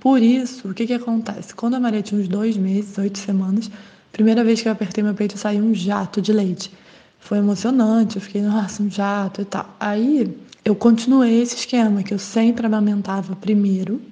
Por 0.00 0.20
isso, 0.20 0.68
o 0.68 0.74
que, 0.74 0.84
que 0.84 0.94
acontece? 0.94 1.54
Quando 1.54 1.74
a 1.74 1.80
Maria 1.80 2.02
tinha 2.02 2.20
uns 2.20 2.26
dois 2.26 2.56
meses, 2.56 2.98
oito 2.98 3.20
semanas, 3.20 3.70
primeira 4.10 4.42
vez 4.42 4.60
que 4.60 4.66
eu 4.66 4.72
apertei 4.72 5.04
meu 5.04 5.14
peito, 5.14 5.38
saiu 5.38 5.64
um 5.64 5.72
jato 5.72 6.20
de 6.20 6.32
leite. 6.32 6.72
Foi 7.20 7.38
emocionante, 7.38 8.16
eu 8.16 8.22
fiquei, 8.22 8.42
nossa, 8.42 8.82
um 8.82 8.90
jato 8.90 9.42
e 9.42 9.44
tal. 9.44 9.72
Aí 9.78 10.36
eu 10.64 10.74
continuei 10.74 11.40
esse 11.40 11.54
esquema, 11.54 12.02
que 12.02 12.12
eu 12.12 12.18
sempre 12.18 12.66
amamentava 12.66 13.36
primeiro, 13.36 14.02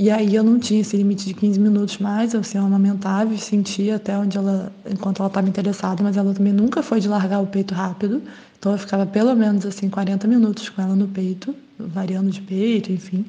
e 0.00 0.12
aí 0.12 0.36
eu 0.36 0.44
não 0.44 0.60
tinha 0.60 0.80
esse 0.80 0.96
limite 0.96 1.26
de 1.26 1.34
15 1.34 1.58
minutos 1.58 1.98
mais, 1.98 2.32
eu, 2.32 2.38
assim, 2.38 2.56
amamentava 2.56 3.34
e 3.34 3.38
sentia 3.38 3.96
até 3.96 4.16
onde 4.16 4.38
ela, 4.38 4.72
enquanto 4.88 5.18
ela 5.18 5.26
estava 5.26 5.48
interessada, 5.48 6.04
mas 6.04 6.16
ela 6.16 6.32
também 6.32 6.52
nunca 6.52 6.84
foi 6.84 7.00
de 7.00 7.08
largar 7.08 7.40
o 7.40 7.46
peito 7.48 7.74
rápido. 7.74 8.22
Então 8.56 8.70
eu 8.70 8.78
ficava 8.78 9.04
pelo 9.04 9.34
menos 9.34 9.66
assim 9.66 9.90
40 9.90 10.28
minutos 10.28 10.68
com 10.68 10.80
ela 10.80 10.94
no 10.94 11.08
peito, 11.08 11.52
variando 11.76 12.30
de 12.30 12.40
peito, 12.40 12.92
enfim. 12.92 13.24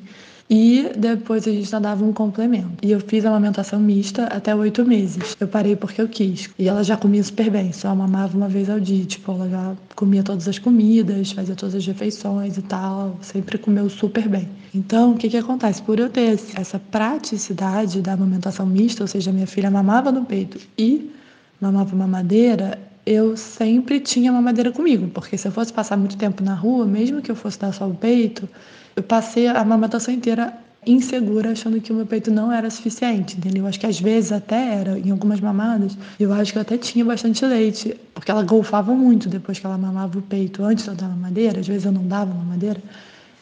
E 0.49 0.91
depois 0.97 1.47
a 1.47 1.51
gente 1.51 1.69
dava 1.79 2.03
um 2.03 2.11
complemento. 2.11 2.71
E 2.81 2.91
eu 2.91 2.99
fiz 2.99 3.23
a 3.23 3.29
amamentação 3.29 3.79
mista 3.79 4.23
até 4.25 4.55
oito 4.55 4.83
meses. 4.83 5.37
Eu 5.39 5.47
parei 5.47 5.75
porque 5.75 6.01
eu 6.01 6.07
quis. 6.07 6.49
E 6.57 6.67
ela 6.67 6.83
já 6.83 6.97
comia 6.97 7.23
super 7.23 7.51
bem, 7.51 7.71
só 7.71 7.93
mamava 7.93 8.35
uma 8.35 8.49
vez 8.49 8.67
ao 8.67 8.79
dia. 8.79 9.05
Tipo, 9.05 9.33
ela 9.33 9.47
já 9.47 9.75
comia 9.95 10.23
todas 10.23 10.47
as 10.47 10.57
comidas, 10.57 11.33
fazia 11.33 11.55
todas 11.55 11.75
as 11.75 11.85
refeições 11.85 12.57
e 12.57 12.63
tal. 12.63 13.15
Sempre 13.21 13.59
comeu 13.59 13.87
super 13.91 14.27
bem. 14.27 14.49
Então, 14.73 15.11
o 15.11 15.17
que, 15.17 15.29
que 15.29 15.37
acontece? 15.37 15.83
Por 15.83 15.99
eu 15.99 16.09
ter 16.09 16.39
essa 16.55 16.79
praticidade 16.79 18.01
da 18.01 18.13
amamentação 18.13 18.65
mista, 18.65 19.03
ou 19.03 19.07
seja, 19.07 19.31
minha 19.31 19.45
filha 19.45 19.69
mamava 19.69 20.11
no 20.11 20.25
peito 20.25 20.59
e 20.75 21.11
mamava 21.61 21.95
mamadeira, 21.95 22.79
eu 23.05 23.37
sempre 23.37 23.99
tinha 23.99 24.31
mamadeira 24.31 24.71
comigo, 24.71 25.07
porque 25.09 25.37
se 25.37 25.47
eu 25.47 25.51
fosse 25.51 25.73
passar 25.73 25.97
muito 25.97 26.17
tempo 26.17 26.43
na 26.43 26.53
rua, 26.53 26.85
mesmo 26.85 27.21
que 27.21 27.31
eu 27.31 27.35
fosse 27.35 27.59
dar 27.59 27.73
só 27.73 27.87
o 27.87 27.95
peito, 27.95 28.47
eu 28.99 29.03
passei 29.03 29.47
a 29.47 29.61
amamentação 29.61 30.13
inteira 30.13 30.53
insegura, 30.85 31.51
achando 31.51 31.79
que 31.79 31.91
o 31.91 31.95
meu 31.95 32.05
peito 32.05 32.31
não 32.31 32.51
era 32.51 32.69
suficiente, 32.69 33.37
entendeu? 33.37 33.65
Acho 33.67 33.79
que 33.79 33.85
às 33.85 33.99
vezes 33.99 34.31
até 34.31 34.75
era, 34.75 34.99
em 34.99 35.11
algumas 35.11 35.39
mamadas, 35.39 35.97
eu 36.19 36.33
acho 36.33 36.51
que 36.51 36.57
eu 36.57 36.61
até 36.61 36.77
tinha 36.77 37.03
bastante 37.03 37.45
leite, 37.45 37.95
porque 38.13 38.31
ela 38.31 38.43
golfava 38.43 38.93
muito 38.93 39.29
depois 39.29 39.59
que 39.59 39.65
ela 39.65 39.77
mamava 39.77 40.17
o 40.17 40.21
peito. 40.21 40.63
Antes 40.63 40.83
de 40.83 40.89
eu 40.89 40.95
dar 40.95 41.07
mamadeira, 41.07 41.59
às 41.59 41.67
vezes 41.67 41.85
eu 41.85 41.91
não 41.91 42.05
dava 42.07 42.33
mamadeira, 42.33 42.81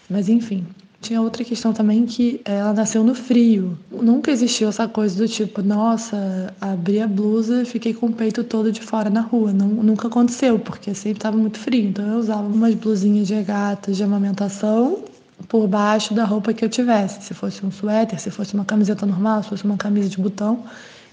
mas 0.09 0.29
enfim. 0.29 0.65
Tinha 0.99 1.21
outra 1.21 1.43
questão 1.43 1.73
também 1.73 2.07
que 2.07 2.41
ela 2.43 2.73
nasceu 2.73 3.03
no 3.03 3.13
frio. 3.13 3.77
Nunca 3.91 4.31
existiu 4.31 4.69
essa 4.69 4.87
coisa 4.87 5.15
do 5.15 5.27
tipo, 5.27 5.61
nossa, 5.61 6.53
abri 6.59 6.99
a 6.99 7.07
blusa 7.07 7.61
e 7.61 7.65
fiquei 7.65 7.93
com 7.93 8.07
o 8.07 8.13
peito 8.13 8.43
todo 8.43 8.71
de 8.71 8.81
fora 8.81 9.07
na 9.07 9.21
rua. 9.21 9.53
Não, 9.53 9.67
nunca 9.67 10.07
aconteceu, 10.07 10.57
porque 10.57 10.93
sempre 10.95 11.19
estava 11.19 11.37
muito 11.37 11.59
frio. 11.59 11.89
Então 11.89 12.05
eu 12.05 12.17
usava 12.17 12.47
umas 12.47 12.73
blusinhas 12.73 13.27
de 13.27 13.35
regatas 13.35 13.95
de 13.95 14.03
amamentação 14.03 15.03
por 15.47 15.67
baixo 15.67 16.13
da 16.13 16.25
roupa 16.25 16.53
que 16.53 16.63
eu 16.63 16.69
tivesse. 16.69 17.23
Se 17.23 17.33
fosse 17.33 17.65
um 17.65 17.71
suéter, 17.71 18.19
se 18.19 18.31
fosse 18.31 18.53
uma 18.53 18.65
camiseta 18.65 19.05
normal, 19.05 19.43
se 19.43 19.49
fosse 19.49 19.63
uma 19.63 19.77
camisa 19.77 20.09
de 20.09 20.17
botão. 20.17 20.63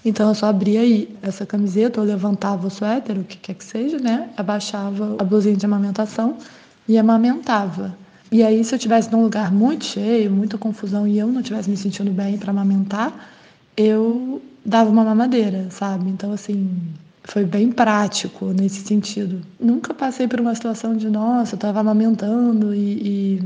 Então 0.03 0.29
eu 0.29 0.35
só 0.35 0.47
abria 0.47 0.81
aí 0.81 1.15
essa 1.21 1.45
camiseta, 1.45 1.99
eu 1.99 2.03
levantava 2.03 2.67
o 2.67 2.69
suéter, 2.69 3.17
o 3.17 3.23
que 3.23 3.37
quer 3.37 3.55
que 3.55 3.63
seja, 3.63 3.97
né? 3.97 4.29
Abaixava 4.37 5.15
a 5.19 5.23
blusinha 5.23 5.55
de 5.55 5.65
amamentação 5.65 6.37
e 6.87 6.97
amamentava. 6.97 7.95
E 8.31 8.43
aí, 8.43 8.63
se 8.63 8.73
eu 8.73 8.79
tivesse 8.79 9.11
num 9.11 9.21
lugar 9.21 9.51
muito 9.51 9.85
cheio, 9.85 10.31
muita 10.31 10.57
confusão 10.57 11.07
e 11.07 11.17
eu 11.17 11.27
não 11.27 11.41
tivesse 11.41 11.69
me 11.69 11.77
sentindo 11.77 12.11
bem 12.11 12.37
para 12.37 12.51
amamentar, 12.51 13.13
eu 13.77 14.41
dava 14.65 14.89
uma 14.89 15.03
mamadeira, 15.03 15.67
sabe? 15.69 16.09
Então, 16.09 16.33
assim, 16.33 16.69
foi 17.23 17.45
bem 17.45 17.71
prático 17.71 18.47
nesse 18.47 18.81
sentido. 18.81 19.41
Nunca 19.59 19.93
passei 19.93 20.27
por 20.27 20.39
uma 20.41 20.53
situação 20.53 20.97
de, 20.97 21.09
nossa, 21.09 21.53
eu 21.53 21.57
estava 21.57 21.79
amamentando 21.79 22.73
e, 22.73 23.37
e 23.37 23.41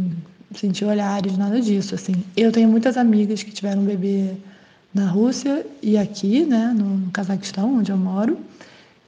senti 0.55 0.83
olhares, 0.83 1.37
nada 1.37 1.61
disso, 1.61 1.95
assim. 1.95 2.13
Eu 2.35 2.51
tenho 2.51 2.69
muitas 2.69 2.97
amigas 2.97 3.43
que 3.43 3.51
tiveram 3.51 3.83
bebê 3.83 4.33
na 4.93 5.07
Rússia 5.07 5.65
e 5.81 5.97
aqui, 5.97 6.45
né, 6.45 6.73
no 6.75 7.11
Cazaquistão, 7.11 7.77
onde 7.77 7.91
eu 7.91 7.97
moro. 7.97 8.37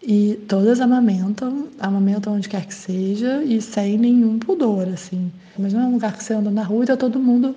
E 0.03 0.39
todas 0.47 0.81
amamentam, 0.81 1.67
amamentam 1.79 2.33
onde 2.33 2.49
quer 2.49 2.65
que 2.65 2.73
seja 2.73 3.43
e 3.43 3.61
sem 3.61 3.97
nenhum 3.97 4.39
pudor, 4.39 4.87
assim. 4.87 5.31
Mas 5.57 5.73
não 5.73 5.81
é 5.81 5.85
um 5.85 5.93
lugar 5.93 6.17
que 6.17 6.23
você 6.23 6.33
anda 6.33 6.49
na 6.49 6.63
rua 6.63 6.83
e 6.83 6.87
tá 6.87 6.97
todo 6.97 7.19
mundo, 7.19 7.55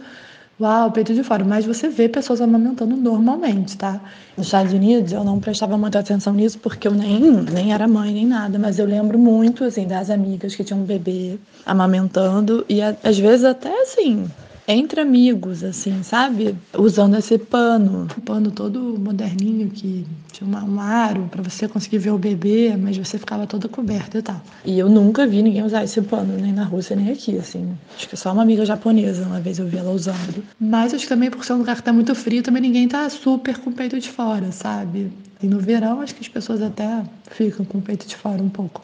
uau, 0.60 0.90
peito 0.90 1.14
de 1.14 1.22
fora. 1.22 1.44
Mas 1.44 1.64
você 1.64 1.88
vê 1.88 2.08
pessoas 2.08 2.40
amamentando 2.40 2.96
normalmente, 2.96 3.76
tá? 3.76 4.00
Nos 4.36 4.46
Estados 4.46 4.72
Unidos 4.72 5.12
eu 5.12 5.24
não 5.24 5.40
prestava 5.40 5.76
muita 5.76 5.98
atenção 5.98 6.32
nisso 6.32 6.58
porque 6.58 6.88
eu 6.88 6.92
nem, 6.92 7.20
nem 7.20 7.72
era 7.72 7.86
mãe 7.86 8.12
nem 8.12 8.26
nada. 8.26 8.58
Mas 8.58 8.78
eu 8.78 8.86
lembro 8.86 9.18
muito, 9.18 9.64
assim, 9.64 9.86
das 9.86 10.10
amigas 10.10 10.54
que 10.54 10.64
tinham 10.64 10.80
um 10.80 10.84
bebê 10.84 11.38
amamentando 11.64 12.64
e 12.68 12.80
às 12.82 13.18
vezes 13.18 13.44
até, 13.44 13.82
assim, 13.82 14.26
entre 14.66 15.00
amigos, 15.00 15.62
assim, 15.62 16.02
sabe? 16.02 16.56
Usando 16.76 17.16
esse 17.16 17.36
pano, 17.38 18.08
um 18.16 18.20
pano 18.20 18.50
todo 18.50 18.98
moderninho 18.98 19.68
que 19.70 20.06
tinha 20.32 20.48
um 20.48 20.80
aro 20.80 21.28
para 21.30 21.42
você 21.42 21.68
conseguir 21.68 21.98
ver 21.98 22.10
o 22.10 22.18
bebê, 22.18 22.74
mas 22.76 22.96
você 22.96 23.18
ficava 23.18 23.46
toda 23.46 23.68
coberta 23.68 24.18
e 24.18 24.22
tal. 24.22 24.40
E 24.64 24.78
eu 24.78 24.88
nunca 24.88 25.26
vi 25.26 25.42
ninguém 25.42 25.62
usar 25.62 25.84
esse 25.84 26.00
pano, 26.02 26.36
nem 26.38 26.52
na 26.52 26.64
Rússia, 26.64 26.96
nem 26.96 27.10
aqui, 27.10 27.36
assim. 27.38 27.76
Acho 27.96 28.08
que 28.08 28.16
só 28.16 28.32
uma 28.32 28.42
amiga 28.42 28.64
japonesa, 28.64 29.24
uma 29.24 29.40
vez 29.40 29.58
eu 29.58 29.66
vi 29.66 29.76
ela 29.76 29.92
usando. 29.92 30.42
Mas 30.58 30.94
acho 30.94 31.04
que 31.04 31.08
também 31.08 31.30
por 31.30 31.44
ser 31.44 31.52
um 31.52 31.58
lugar 31.58 31.76
que 31.76 31.82
tá 31.82 31.92
muito 31.92 32.14
frio, 32.14 32.42
também 32.42 32.62
ninguém 32.62 32.88
tá 32.88 33.08
super 33.10 33.58
com 33.58 33.70
o 33.70 33.72
peito 33.72 34.00
de 34.00 34.08
fora, 34.08 34.50
sabe? 34.50 35.12
E 35.42 35.46
no 35.46 35.58
verão 35.60 36.00
acho 36.00 36.14
que 36.14 36.22
as 36.22 36.28
pessoas 36.28 36.62
até 36.62 37.02
ficam 37.30 37.66
com 37.66 37.78
o 37.78 37.82
peito 37.82 38.06
de 38.06 38.16
fora 38.16 38.42
um 38.42 38.48
pouco. 38.48 38.80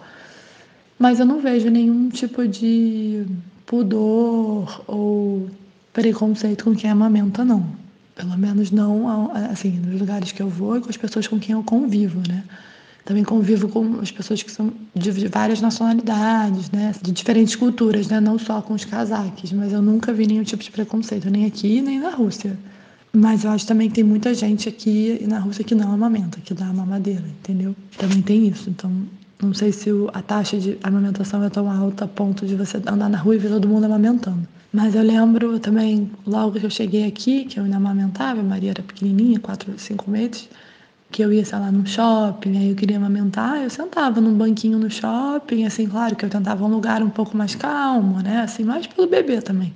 Mas 0.99 1.19
eu 1.19 1.25
não 1.25 1.41
vejo 1.41 1.71
nenhum 1.71 2.11
tipo 2.11 2.47
de 2.47 3.25
pudor 3.65 4.83
ou 4.87 5.49
preconceito 5.93 6.65
com 6.65 6.75
quem 6.75 6.91
amamenta, 6.91 7.45
não. 7.45 7.67
Pelo 8.15 8.37
menos 8.37 8.71
não, 8.71 9.31
assim, 9.51 9.71
nos 9.79 9.99
lugares 9.99 10.33
que 10.33 10.43
eu 10.43 10.49
vou 10.49 10.77
e 10.77 10.81
com 10.81 10.91
as 10.91 10.97
pessoas 10.97 11.27
com 11.27 11.39
quem 11.39 11.55
eu 11.55 11.63
convivo, 11.63 12.21
né? 12.29 12.45
Também 13.05 13.25
convivo 13.25 13.67
com 13.69 13.99
as 14.01 14.11
pessoas 14.11 14.43
que 14.43 14.51
são 14.51 14.71
de 14.95 15.11
várias 15.29 15.61
nacionalidades, 15.61 16.71
né? 16.71 16.95
De 17.01 17.13
diferentes 17.13 17.57
culturas, 17.57 18.09
né? 18.09 18.21
Não 18.21 18.39
só 18.39 18.61
com 18.61 18.75
os 18.75 18.85
casaques, 18.85 19.53
mas 19.53 19.73
eu 19.73 19.81
nunca 19.81 20.13
vi 20.13 20.27
nenhum 20.27 20.45
tipo 20.45 20.63
de 20.63 20.71
preconceito, 20.71 21.31
nem 21.31 21.47
aqui, 21.47 21.81
nem 21.81 21.99
na 21.99 22.11
Rússia. 22.11 22.59
Mas 23.13 23.43
eu 23.43 23.51
acho 23.51 23.67
também 23.67 23.89
que 23.89 23.95
tem 23.97 24.05
muita 24.05 24.35
gente 24.35 24.69
aqui 24.69 25.19
e 25.21 25.27
na 25.27 25.39
Rússia 25.39 25.65
que 25.65 25.75
não 25.75 25.91
amamenta, 25.91 26.39
que 26.41 26.53
dá 26.53 26.67
mamadeira, 26.67 27.25
entendeu? 27.41 27.75
Também 27.97 28.21
tem 28.21 28.47
isso. 28.47 28.69
Então, 28.69 28.93
não 29.43 29.55
sei 29.55 29.73
se 29.73 29.91
a 30.13 30.21
taxa 30.23 30.59
de 30.59 30.79
amamentação 30.83 31.43
é 31.43 31.49
tão 31.49 31.69
alta 31.71 32.05
a 32.05 32.09
ponto 32.09 32.47
de 32.47 32.55
você 32.55 32.77
andar 32.77 33.09
na 33.09 33.19
rua 33.19 33.35
e 33.35 33.39
ver 33.39 33.49
todo 33.49 33.67
mundo 33.67 33.85
amamentando. 33.85 34.47
Mas 34.73 34.95
eu 34.95 35.03
lembro 35.03 35.59
também, 35.59 36.11
logo 36.25 36.59
que 36.59 36.65
eu 36.65 36.71
cheguei 36.71 37.05
aqui, 37.05 37.45
que 37.45 37.59
eu 37.59 37.65
ainda 37.65 37.77
amamentava, 37.77 38.41
a 38.41 38.45
Maria 38.45 38.71
era 38.71 38.83
pequenininha, 38.83 39.41
4, 39.41 39.77
5 39.77 40.09
meses, 40.09 40.49
que 41.11 41.23
eu 41.23 41.33
ia, 41.33 41.45
sei 41.45 41.59
lá, 41.59 41.73
no 41.73 41.85
shopping, 41.85 42.57
aí 42.57 42.71
eu 42.71 42.77
queria 42.77 42.97
amamentar, 42.97 43.61
eu 43.61 43.69
sentava 43.69 44.21
num 44.21 44.33
banquinho 44.33 44.79
no 44.79 44.89
shopping, 44.89 45.65
assim, 45.65 45.89
claro 45.89 46.15
que 46.15 46.25
eu 46.25 46.31
tentava 46.31 46.65
um 46.65 46.69
lugar 46.69 47.03
um 47.03 47.11
pouco 47.11 47.37
mais 47.37 47.57
calmo, 47.57 48.21
né, 48.23 48.43
assim, 48.43 48.63
mais 48.63 48.87
pelo 48.87 49.09
bebê 49.09 49.43
também. 49.43 49.75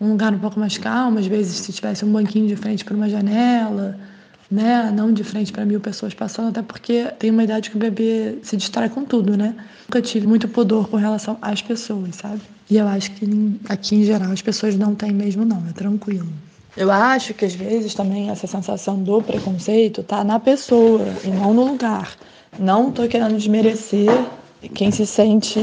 Um 0.00 0.10
lugar 0.10 0.32
um 0.32 0.38
pouco 0.38 0.60
mais 0.60 0.78
calmo, 0.78 1.18
às 1.18 1.26
vezes 1.26 1.56
se 1.56 1.72
tivesse 1.72 2.04
um 2.04 2.12
banquinho 2.12 2.46
de 2.46 2.54
frente 2.54 2.84
para 2.84 2.94
uma 2.96 3.08
janela, 3.08 3.98
né, 4.50 4.90
não 4.94 5.12
de 5.12 5.22
frente 5.22 5.52
para 5.52 5.64
mil 5.64 5.80
pessoas 5.80 6.12
passando, 6.12 6.48
até 6.48 6.62
porque 6.62 7.04
tem 7.18 7.30
uma 7.30 7.44
idade 7.44 7.70
que 7.70 7.76
o 7.76 7.78
bebê 7.78 8.38
se 8.42 8.56
distrai 8.56 8.88
com 8.88 9.04
tudo, 9.04 9.36
né. 9.36 9.54
Nunca 9.88 10.02
tive 10.02 10.26
muito 10.26 10.48
pudor 10.48 10.88
com 10.88 10.96
relação 10.96 11.38
às 11.40 11.62
pessoas, 11.62 12.16
sabe? 12.16 12.40
E 12.68 12.76
eu 12.76 12.86
acho 12.88 13.12
que 13.12 13.26
aqui 13.68 13.96
em 13.96 14.04
geral 14.04 14.32
as 14.32 14.42
pessoas 14.42 14.76
não 14.76 14.94
têm 14.94 15.12
mesmo, 15.12 15.44
não, 15.44 15.62
é 15.68 15.72
tranquilo. 15.72 16.28
Eu 16.76 16.90
acho 16.90 17.34
que 17.34 17.44
às 17.44 17.54
vezes 17.54 17.94
também 17.94 18.30
essa 18.30 18.46
sensação 18.46 19.02
do 19.02 19.20
preconceito 19.22 20.02
tá 20.02 20.22
na 20.22 20.38
pessoa 20.38 21.04
e 21.24 21.28
não 21.28 21.52
no 21.52 21.64
lugar. 21.64 22.16
Não 22.58 22.90
tô 22.90 23.06
querendo 23.08 23.36
desmerecer 23.36 24.08
quem 24.74 24.90
se 24.90 25.06
sente 25.06 25.60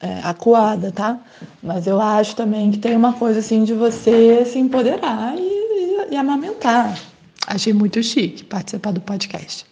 é, 0.00 0.20
acuada, 0.22 0.90
tá? 0.90 1.18
Mas 1.62 1.86
eu 1.86 2.00
acho 2.00 2.34
também 2.34 2.70
que 2.70 2.78
tem 2.78 2.96
uma 2.96 3.12
coisa 3.12 3.40
assim 3.40 3.62
de 3.64 3.72
você 3.72 4.44
se 4.44 4.58
empoderar 4.58 5.34
e, 5.36 5.40
e, 5.40 6.14
e 6.14 6.16
amamentar. 6.16 6.98
Achei 7.46 7.72
muito 7.72 8.02
chique 8.02 8.44
participar 8.44 8.92
do 8.92 9.00
podcast. 9.00 9.66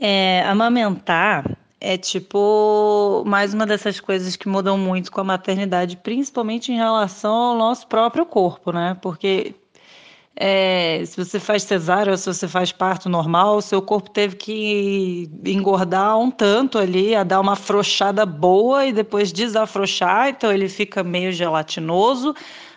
É, 0.00 0.42
amamentar 0.46 1.56
é 1.80 1.96
tipo 1.96 3.22
mais 3.26 3.54
uma 3.54 3.66
dessas 3.66 4.00
coisas 4.00 4.36
que 4.36 4.48
mudam 4.48 4.76
muito 4.76 5.10
com 5.10 5.20
a 5.20 5.24
maternidade, 5.24 5.96
principalmente 5.96 6.72
em 6.72 6.76
relação 6.76 7.32
ao 7.32 7.56
nosso 7.56 7.86
próprio 7.86 8.26
corpo, 8.26 8.72
né? 8.72 8.96
Porque 9.00 9.54
é, 10.38 11.02
se 11.06 11.16
você 11.16 11.40
faz 11.40 11.62
cesárea 11.62 12.10
ou 12.10 12.18
se 12.18 12.26
você 12.26 12.46
faz 12.46 12.70
parto 12.70 13.08
normal, 13.08 13.56
o 13.56 13.62
seu 13.62 13.80
corpo 13.80 14.10
teve 14.10 14.36
que 14.36 15.30
engordar 15.46 16.18
um 16.18 16.30
tanto 16.30 16.78
ali, 16.78 17.14
a 17.14 17.24
dar 17.24 17.40
uma 17.40 17.52
afrouxada 17.52 18.26
boa 18.26 18.84
e 18.84 18.92
depois 18.92 19.32
desafrouxar, 19.32 20.28
então 20.28 20.52
ele 20.52 20.68
fica 20.68 21.02
meio 21.02 21.32
gelatinoso, 21.32 22.34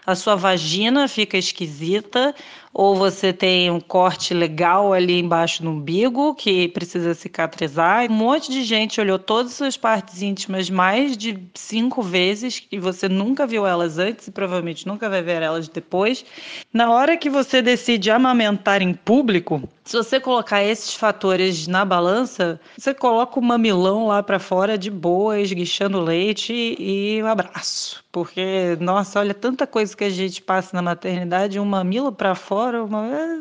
a 0.10 0.16
sua 0.16 0.36
vagina 0.36 1.08
fica 1.08 1.38
esquisita, 1.38 2.34
ou 2.74 2.96
você 2.96 3.34
tem 3.34 3.72
um 3.72 3.80
corte 3.80 4.34
legal 4.34 4.94
ali 4.94 5.20
embaixo 5.20 5.64
no 5.64 5.72
umbigo 5.72 6.36
que 6.36 6.68
precisa 6.70 7.14
cicatrizar. 7.14 8.10
Um 8.10 8.14
monte 8.14 8.52
de 8.52 8.64
gente 8.64 9.02
olhou 9.02 9.18
todas 9.18 9.52
as 9.52 9.58
suas 9.58 9.78
partes 9.78 10.22
íntimas 10.22 10.70
mais 10.70 11.18
de 11.18 11.40
cinco 11.54 12.02
vezes 12.02 12.68
e 12.72 12.78
você 12.78 13.10
nunca 13.10 13.48
viu 13.48 13.66
elas 13.66 13.98
antes 13.98 14.28
e 14.28 14.32
provavelmente 14.32 14.88
nunca 14.88 15.10
vai 15.10 15.22
ver 15.22 15.42
elas 15.42 15.68
depois. 15.68 16.24
Na 16.72 16.92
hora 16.92 17.18
que 17.18 17.30
você 17.30 17.62
decide 17.62 18.12
amamentar 18.12 18.82
em 18.82 18.94
público, 18.94 19.68
se 19.90 19.98
você 19.98 20.20
colocar 20.20 20.64
esses 20.64 20.94
fatores 20.94 21.66
na 21.66 21.84
balança, 21.84 22.62
você 22.78 22.94
coloca 22.94 23.40
o 23.40 23.44
mamilão 23.44 24.06
lá 24.06 24.22
para 24.22 24.38
fora 24.38 24.78
de 24.78 24.92
boa, 24.92 25.40
esguichando 25.40 26.00
leite 26.00 26.54
e 26.78 27.20
um 27.24 27.26
abraço. 27.26 28.04
Porque, 28.12 28.78
nossa, 28.80 29.20
olha 29.20 29.34
tanta 29.34 29.66
coisa 29.66 29.98
que 29.98 30.04
a 30.04 30.10
gente 30.12 30.44
passa 30.44 30.76
na 30.76 30.84
maternidade, 30.84 31.60
um 31.60 31.66
mamilo 31.66 32.12
para 32.12 32.36
fora, 32.36 32.69
uma... 32.76 33.06
É, 33.08 33.40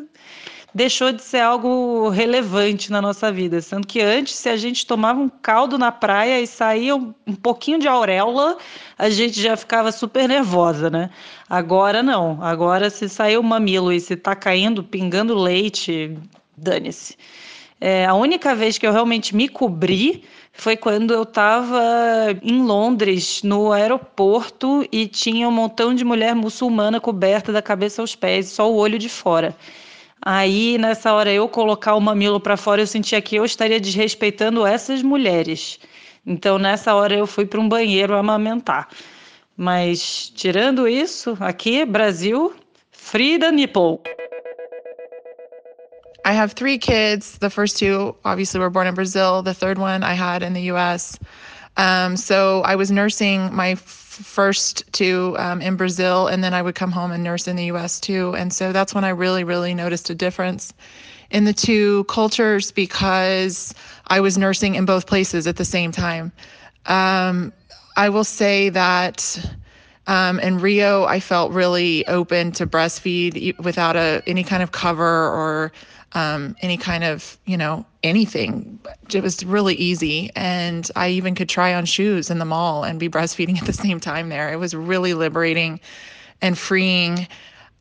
deixou 0.73 1.11
de 1.11 1.21
ser 1.21 1.39
algo 1.39 2.09
relevante 2.09 2.91
na 2.91 3.01
nossa 3.01 3.31
vida. 3.31 3.61
Sendo 3.61 3.87
que 3.87 4.01
antes, 4.01 4.35
se 4.35 4.49
a 4.49 4.57
gente 4.57 4.85
tomava 4.85 5.19
um 5.19 5.29
caldo 5.29 5.77
na 5.77 5.91
praia 5.91 6.39
e 6.41 6.47
saía 6.47 6.95
um, 6.95 7.13
pouquinho 7.41 7.79
de 7.79 7.87
auréola, 7.87 8.57
a 8.97 9.09
gente 9.09 9.41
já 9.41 9.57
ficava 9.57 9.91
super 9.91 10.27
nervosa, 10.27 10.89
né? 10.89 11.09
Agora 11.49 12.03
não. 12.03 12.41
Agora, 12.43 12.89
se 12.89 13.09
sair 13.09 13.37
o 13.37 13.43
mamilo 13.43 13.91
e 13.91 13.99
se 13.99 14.15
tá 14.15 14.35
caindo, 14.35 14.83
pingando 14.83 15.35
leite, 15.35 16.17
dane-se. 16.55 17.17
É, 17.81 18.05
a 18.05 18.13
única 18.13 18.53
vez 18.53 18.77
que 18.77 18.85
eu 18.85 18.91
realmente 18.91 19.35
me 19.35 19.47
cobri 19.47 20.23
foi 20.51 20.75
quando 20.75 21.13
eu 21.13 21.23
estava 21.23 21.81
em 22.43 22.61
Londres, 22.61 23.41
no 23.43 23.71
aeroporto, 23.71 24.85
e 24.91 25.07
tinha 25.07 25.47
um 25.47 25.51
montão 25.51 25.93
de 25.93 26.03
mulher 26.03 26.35
muçulmana 26.35 26.99
coberta 26.99 27.53
da 27.53 27.61
cabeça 27.61 28.01
aos 28.01 28.15
pés, 28.15 28.49
só 28.49 28.69
o 28.69 28.75
olho 28.75 28.99
de 28.99 29.07
fora. 29.07 29.55
Aí, 30.21 30.77
nessa 30.77 31.13
hora, 31.13 31.31
eu 31.31 31.47
colocar 31.47 31.95
o 31.95 32.01
mamilo 32.01 32.41
para 32.41 32.57
fora, 32.57 32.81
eu 32.81 32.87
sentia 32.87 33.21
que 33.21 33.37
eu 33.37 33.45
estaria 33.45 33.79
desrespeitando 33.79 34.65
essas 34.65 35.01
mulheres. 35.01 35.79
Então, 36.25 36.59
nessa 36.59 36.93
hora, 36.93 37.15
eu 37.15 37.25
fui 37.25 37.45
para 37.45 37.61
um 37.61 37.69
banheiro 37.69 38.13
amamentar. 38.15 38.89
Mas, 39.55 40.29
tirando 40.35 40.87
isso, 40.89 41.37
aqui, 41.39 41.85
Brasil, 41.85 42.53
Frida 42.91 43.49
Nipple. 43.49 43.99
I 46.25 46.33
have 46.33 46.53
three 46.53 46.77
kids. 46.77 47.37
The 47.37 47.49
first 47.49 47.77
two 47.77 48.15
obviously 48.25 48.59
were 48.59 48.69
born 48.69 48.87
in 48.87 48.95
Brazil. 48.95 49.41
The 49.41 49.53
third 49.53 49.77
one 49.77 50.03
I 50.03 50.13
had 50.13 50.43
in 50.43 50.53
the 50.53 50.63
US. 50.73 51.17
Um, 51.77 52.17
so 52.17 52.61
I 52.61 52.75
was 52.75 52.91
nursing 52.91 53.53
my 53.53 53.71
f- 53.71 53.79
first 53.79 54.83
two 54.91 55.35
um, 55.39 55.61
in 55.61 55.77
Brazil, 55.77 56.27
and 56.27 56.43
then 56.43 56.53
I 56.53 56.61
would 56.61 56.75
come 56.75 56.91
home 56.91 57.11
and 57.11 57.23
nurse 57.23 57.47
in 57.47 57.55
the 57.55 57.65
US 57.65 57.99
too. 57.99 58.35
And 58.35 58.51
so 58.51 58.73
that's 58.73 58.93
when 58.93 59.03
I 59.03 59.09
really, 59.09 59.43
really 59.43 59.73
noticed 59.73 60.09
a 60.09 60.15
difference 60.15 60.73
in 61.31 61.45
the 61.45 61.53
two 61.53 62.03
cultures 62.05 62.71
because 62.71 63.73
I 64.07 64.19
was 64.19 64.37
nursing 64.37 64.75
in 64.75 64.85
both 64.85 65.07
places 65.07 65.47
at 65.47 65.55
the 65.55 65.65
same 65.65 65.91
time. 65.91 66.31
Um, 66.85 67.53
I 67.95 68.09
will 68.09 68.23
say 68.23 68.69
that. 68.69 69.55
Um, 70.07 70.39
in 70.39 70.57
Rio, 70.57 71.03
I 71.03 71.19
felt 71.19 71.51
really 71.51 72.07
open 72.07 72.51
to 72.53 72.65
breastfeed 72.65 73.59
without 73.59 73.95
a, 73.95 74.23
any 74.25 74.43
kind 74.43 74.63
of 74.63 74.71
cover 74.71 75.05
or 75.05 75.71
um, 76.13 76.55
any 76.61 76.77
kind 76.77 77.03
of, 77.03 77.37
you 77.45 77.57
know, 77.57 77.85
anything. 78.03 78.79
It 79.13 79.21
was 79.21 79.43
really 79.45 79.75
easy. 79.75 80.31
And 80.35 80.89
I 80.95 81.09
even 81.09 81.35
could 81.35 81.49
try 81.49 81.73
on 81.73 81.85
shoes 81.85 82.29
in 82.29 82.39
the 82.39 82.45
mall 82.45 82.83
and 82.83 82.99
be 82.99 83.09
breastfeeding 83.09 83.57
at 83.61 83.65
the 83.65 83.73
same 83.73 83.99
time 83.99 84.29
there. 84.29 84.51
It 84.51 84.57
was 84.57 84.73
really 84.73 85.13
liberating 85.13 85.79
and 86.41 86.57
freeing. 86.57 87.27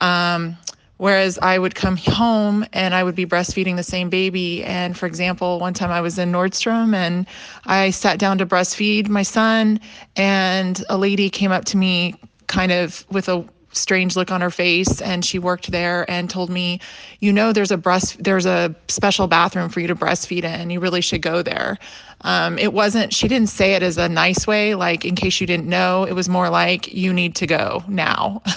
Um, 0.01 0.57
Whereas 0.99 1.39
I 1.41 1.59
would 1.61 1.77
come 1.77 1.97
home 1.97 2.67
and 2.73 2.93
I 2.93 3.05
would 3.05 3.15
be 3.15 3.25
breastfeeding 3.25 3.77
the 3.77 3.85
same 3.85 4.11
baby. 4.11 4.65
And 4.65 4.99
for 4.99 5.07
example, 5.07 5.61
one 5.61 5.73
time 5.73 5.93
I 5.93 6.01
was 6.01 6.19
in 6.19 6.33
Nordstrom 6.33 6.93
and 6.93 7.25
I 7.67 7.91
sat 7.91 8.19
down 8.19 8.39
to 8.39 8.47
breastfeed 8.47 9.09
my 9.09 9.23
son, 9.23 9.81
and 10.17 10.85
a 10.89 10.99
lady 10.99 11.31
came 11.31 11.53
up 11.53 11.65
to 11.67 11.77
me 11.77 12.17
kind 12.49 12.73
of 12.73 13.07
with 13.11 13.29
a 13.29 13.45
strange 13.73 14.17
look 14.17 14.31
on 14.31 14.41
her 14.41 14.51
face 14.51 15.01
and 15.01 15.25
she 15.25 15.39
worked 15.39 15.71
there 15.71 16.09
and 16.11 16.31
told 16.31 16.51
me 16.51 16.81
you 17.21 17.33
know 17.33 17.53
there's 17.53 17.71
a 17.71 17.77
breast 17.77 18.23
there's 18.23 18.47
a 18.47 18.75
special 18.89 19.27
bathroom 19.27 19.69
for 19.69 19.81
you 19.81 19.87
to 19.87 19.95
breastfeed 19.95 20.45
in. 20.45 20.71
You 20.71 20.81
really 20.81 21.01
should 21.01 21.23
go 21.23 21.43
there. 21.43 21.79
Um, 22.23 22.59
it 22.59 22.73
wasn't 22.73 23.13
she 23.13 23.29
didn't 23.29 23.49
say 23.49 23.75
it 23.75 23.83
as 23.83 23.97
a 23.99 24.09
nice 24.09 24.47
way 24.47 24.75
like 24.75 25.05
in 25.05 25.15
case 25.15 25.41
you 25.41 25.47
didn't 25.47 25.67
know. 25.69 26.05
It 26.05 26.13
was 26.13 26.29
more 26.29 26.51
like 26.51 26.93
you 26.93 27.13
need 27.13 27.35
to 27.37 27.47
go 27.47 27.83
now. 27.89 28.43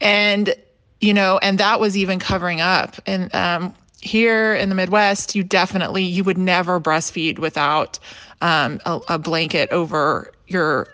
And 0.00 0.54
you 1.00 1.14
know 1.14 1.38
and 1.42 1.58
that 1.58 1.78
was 1.78 1.96
even 1.96 2.18
covering 2.18 2.60
up. 2.60 2.96
And 3.06 3.32
um, 3.34 3.74
here 4.00 4.54
in 4.54 4.68
the 4.68 4.74
midwest 4.74 5.34
you 5.34 5.44
definitely 5.44 6.02
you 6.02 6.24
would 6.24 6.38
never 6.38 6.80
breastfeed 6.80 7.38
without 7.38 7.98
um, 8.40 8.80
a, 8.84 9.00
a 9.08 9.18
blanket 9.18 9.70
over 9.70 10.32
your 10.48 10.88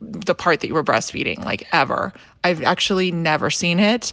the 0.00 0.34
part 0.34 0.60
that 0.60 0.68
you 0.68 0.74
were 0.74 0.84
breastfeeding, 0.84 1.44
like 1.44 1.66
ever. 1.72 2.12
I've 2.44 2.62
actually 2.62 3.10
never 3.12 3.50
seen 3.50 3.78
it. 3.78 4.12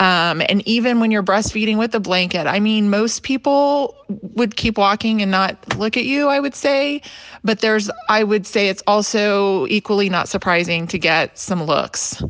Um, 0.00 0.40
and 0.48 0.66
even 0.66 0.98
when 0.98 1.10
you're 1.10 1.22
breastfeeding 1.22 1.76
with 1.76 1.94
a 1.94 2.00
blanket, 2.00 2.46
I 2.46 2.58
mean, 2.58 2.88
most 2.88 3.22
people 3.22 3.94
would 4.08 4.56
keep 4.56 4.78
walking 4.78 5.20
and 5.20 5.30
not 5.30 5.76
look 5.76 5.94
at 5.98 6.04
you, 6.04 6.28
I 6.28 6.40
would 6.40 6.54
say. 6.54 7.02
But 7.44 7.60
there's, 7.60 7.90
I 8.08 8.24
would 8.24 8.46
say 8.46 8.68
it's 8.68 8.82
also 8.86 9.66
equally 9.66 10.08
not 10.08 10.26
surprising 10.26 10.86
to 10.86 10.98
get 10.98 11.38
some 11.38 11.62
looks 11.64 12.22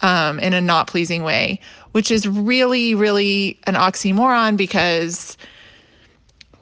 um, 0.00 0.40
in 0.40 0.54
a 0.54 0.60
not 0.62 0.86
pleasing 0.86 1.22
way, 1.22 1.60
which 1.92 2.10
is 2.10 2.26
really, 2.26 2.94
really 2.94 3.58
an 3.66 3.74
oxymoron 3.74 4.56
because 4.56 5.36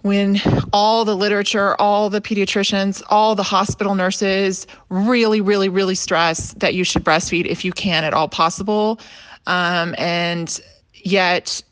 when 0.06 0.40
all 0.72 1.04
the 1.04 1.16
literature, 1.16 1.74
all 1.80 2.08
the 2.08 2.20
pediatricians, 2.20 3.02
all 3.08 3.34
the 3.34 3.42
hospital 3.42 3.94
nurses 3.94 4.66
really, 4.88 5.40
really, 5.40 5.68
really 5.68 5.94
stress 5.94 6.54
that 6.54 6.74
you 6.74 6.84
should 6.84 7.04
breastfeed 7.04 7.46
if 7.46 7.64
you 7.64 7.72
can 7.72 8.04
at 8.04 8.14
all 8.14 8.28
possible. 8.28 9.00
Um, 9.46 9.94
and 9.98 10.60
yet 10.94 11.62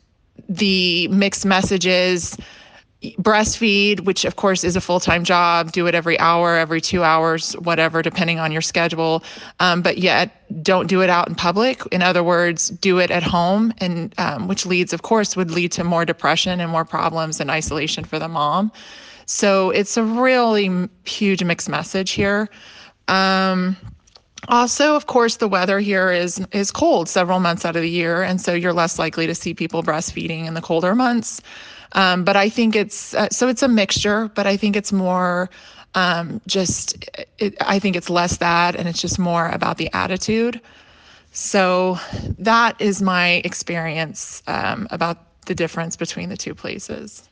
the 0.49 1.07
mixed 1.07 1.45
messages 1.45 2.37
breastfeed, 3.13 4.01
which 4.01 4.25
of 4.25 4.35
course 4.35 4.63
is 4.63 4.75
a 4.75 4.81
full 4.81 4.99
time 4.99 5.23
job, 5.23 5.71
do 5.71 5.87
it 5.87 5.95
every 5.95 6.17
hour, 6.19 6.55
every 6.55 6.81
two 6.81 7.03
hours, 7.03 7.53
whatever, 7.53 8.01
depending 8.01 8.39
on 8.39 8.51
your 8.51 8.61
schedule. 8.61 9.23
Um, 9.59 9.81
but 9.81 9.97
yet, 9.97 10.41
don't 10.63 10.87
do 10.87 11.01
it 11.01 11.09
out 11.09 11.27
in 11.27 11.35
public. 11.35 11.81
In 11.91 12.01
other 12.01 12.23
words, 12.23 12.69
do 12.69 12.99
it 12.99 13.11
at 13.11 13.23
home, 13.23 13.73
and 13.79 14.13
um, 14.17 14.47
which 14.47 14.65
leads, 14.65 14.93
of 14.93 15.01
course, 15.01 15.35
would 15.35 15.51
lead 15.51 15.71
to 15.73 15.83
more 15.83 16.05
depression 16.05 16.59
and 16.59 16.71
more 16.71 16.85
problems 16.85 17.39
and 17.39 17.49
isolation 17.49 18.03
for 18.03 18.19
the 18.19 18.27
mom. 18.27 18.71
So 19.25 19.71
it's 19.71 19.97
a 19.97 20.03
really 20.03 20.89
huge 21.05 21.43
mixed 21.43 21.69
message 21.69 22.11
here. 22.11 22.49
Um, 23.07 23.75
also, 24.47 24.95
of 24.95 25.07
course, 25.07 25.37
the 25.37 25.47
weather 25.47 25.79
here 25.79 26.11
is 26.11 26.45
is 26.51 26.71
cold 26.71 27.09
several 27.09 27.39
months 27.39 27.65
out 27.65 27.75
of 27.75 27.81
the 27.81 27.89
year, 27.89 28.21
and 28.21 28.39
so 28.39 28.53
you're 28.53 28.73
less 28.73 28.99
likely 28.99 29.25
to 29.25 29.33
see 29.33 29.53
people 29.53 29.81
breastfeeding 29.81 30.45
in 30.45 30.53
the 30.53 30.61
colder 30.61 30.93
months. 30.93 31.41
Um, 31.95 32.23
but 32.23 32.35
I 32.35 32.49
think 32.49 32.75
it's 32.75 33.13
uh, 33.13 33.29
so 33.29 33.47
it's 33.47 33.63
a 33.63 33.67
mixture, 33.67 34.29
but 34.35 34.45
I 34.45 34.57
think 34.57 34.75
it's 34.75 34.91
more 34.91 35.49
um, 35.95 36.41
just, 36.45 37.09
it, 37.39 37.55
I 37.61 37.79
think 37.79 37.95
it's 37.95 38.09
less 38.09 38.37
that 38.37 38.75
and 38.75 38.87
it's 38.87 39.01
just 39.01 39.17
more 39.17 39.47
about 39.47 39.77
the 39.77 39.89
attitude. 39.93 40.61
So 41.31 41.97
that 42.37 42.79
is 42.79 43.01
my 43.01 43.41
experience 43.45 44.43
um, 44.47 44.87
about 44.91 45.45
the 45.45 45.55
difference 45.55 45.95
between 45.95 46.29
the 46.29 46.37
two 46.37 46.53
places. 46.53 47.27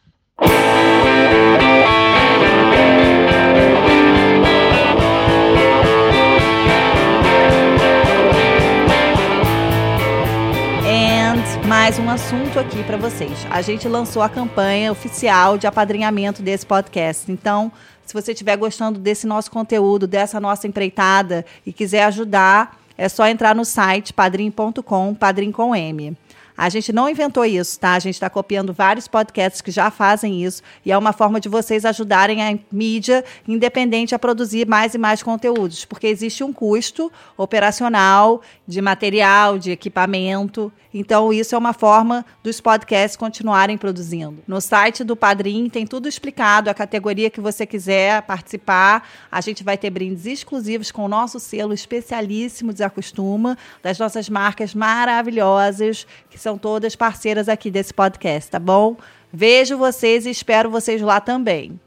Mais 11.74 11.98
um 11.98 12.08
assunto 12.08 12.60
aqui 12.60 12.84
para 12.84 12.98
vocês. 12.98 13.48
A 13.50 13.60
gente 13.64 13.88
lançou 13.88 14.22
a 14.22 14.30
campanha 14.30 14.92
oficial 14.92 15.58
de 15.58 15.66
apadrinhamento 15.66 16.44
desse 16.44 16.64
podcast. 16.64 17.32
Então, 17.32 17.72
se 18.06 18.14
você 18.14 18.32
estiver 18.32 18.56
gostando 18.58 19.00
desse 19.00 19.26
nosso 19.26 19.50
conteúdo, 19.50 20.06
dessa 20.06 20.40
nossa 20.40 20.68
empreitada 20.68 21.44
e 21.66 21.74
quiser 21.74 22.04
ajudar, 22.04 22.80
é 22.96 23.10
só 23.10 23.28
entrar 23.28 23.56
no 23.56 23.66
site 23.66 24.14
padrim.com, 24.14 25.16
padrim 25.16 25.52
com 25.52 25.76
M. 25.76 26.16
A 26.58 26.70
gente 26.70 26.94
não 26.94 27.10
inventou 27.10 27.44
isso, 27.46 27.80
tá? 27.80 27.94
A 27.94 28.00
gente 28.00 28.14
está 28.14 28.30
copiando 28.30 28.74
vários 28.74 29.08
podcasts 29.08 29.62
que 29.62 29.72
já 29.72 29.90
fazem 29.90 30.44
isso 30.44 30.62
e 30.86 30.92
é 30.92 30.98
uma 30.98 31.12
forma 31.12 31.40
de 31.40 31.50
vocês 31.50 31.84
ajudarem 31.84 32.44
a 32.44 32.58
mídia 32.72 33.24
independente 33.48 34.14
a 34.14 34.20
produzir 34.20 34.68
mais 34.68 34.94
e 34.94 34.98
mais 34.98 35.24
conteúdos, 35.24 35.86
porque 35.86 36.08
existe 36.08 36.44
um 36.44 36.54
custo 36.54 37.12
operacional 37.36 38.42
de 38.68 38.82
material, 38.82 39.58
de 39.58 39.72
equipamento. 39.72 40.72
Então, 40.94 41.34
isso 41.34 41.56
é 41.56 41.58
uma 41.58 41.74
forma 41.74 42.24
dos 42.44 42.62
podcasts 42.62 43.18
continuarem 43.18 43.78
produzindo. 43.78 44.44
No 44.48 44.62
site 44.62 45.04
do 45.04 45.16
Padrim 45.16 45.68
tem 45.68 45.88
tudo 45.88 46.08
explicado, 46.08 46.70
a 46.70 46.74
categoria 46.74 47.32
que 47.32 47.42
você 47.42 47.66
quiser 47.66 48.22
participar. 48.22 49.08
A 49.32 49.42
gente 49.42 49.64
vai 49.64 49.76
ter 49.76 49.90
brindes 49.90 50.28
exclusivos 50.28 50.92
com 50.92 51.04
o 51.04 51.08
nosso 51.08 51.40
selo 51.40 51.74
especialíssimo 51.74 52.72
Desacostuma, 52.72 53.58
das 53.82 53.98
nossas 53.98 54.30
marcas 54.30 54.76
maravilhosas, 54.76 56.06
que 56.30 56.38
são 56.44 56.58
todas 56.58 56.94
parceiras 56.94 57.48
aqui 57.48 57.72
desse 57.72 57.94
podcast, 57.94 58.52
tá 58.52 58.60
bom? 58.60 58.98
Vejo 59.32 59.78
vocês 59.78 60.26
e 60.26 60.30
espero 60.30 60.70
vocês 60.70 61.02
lá 61.02 61.22
também. 61.22 61.80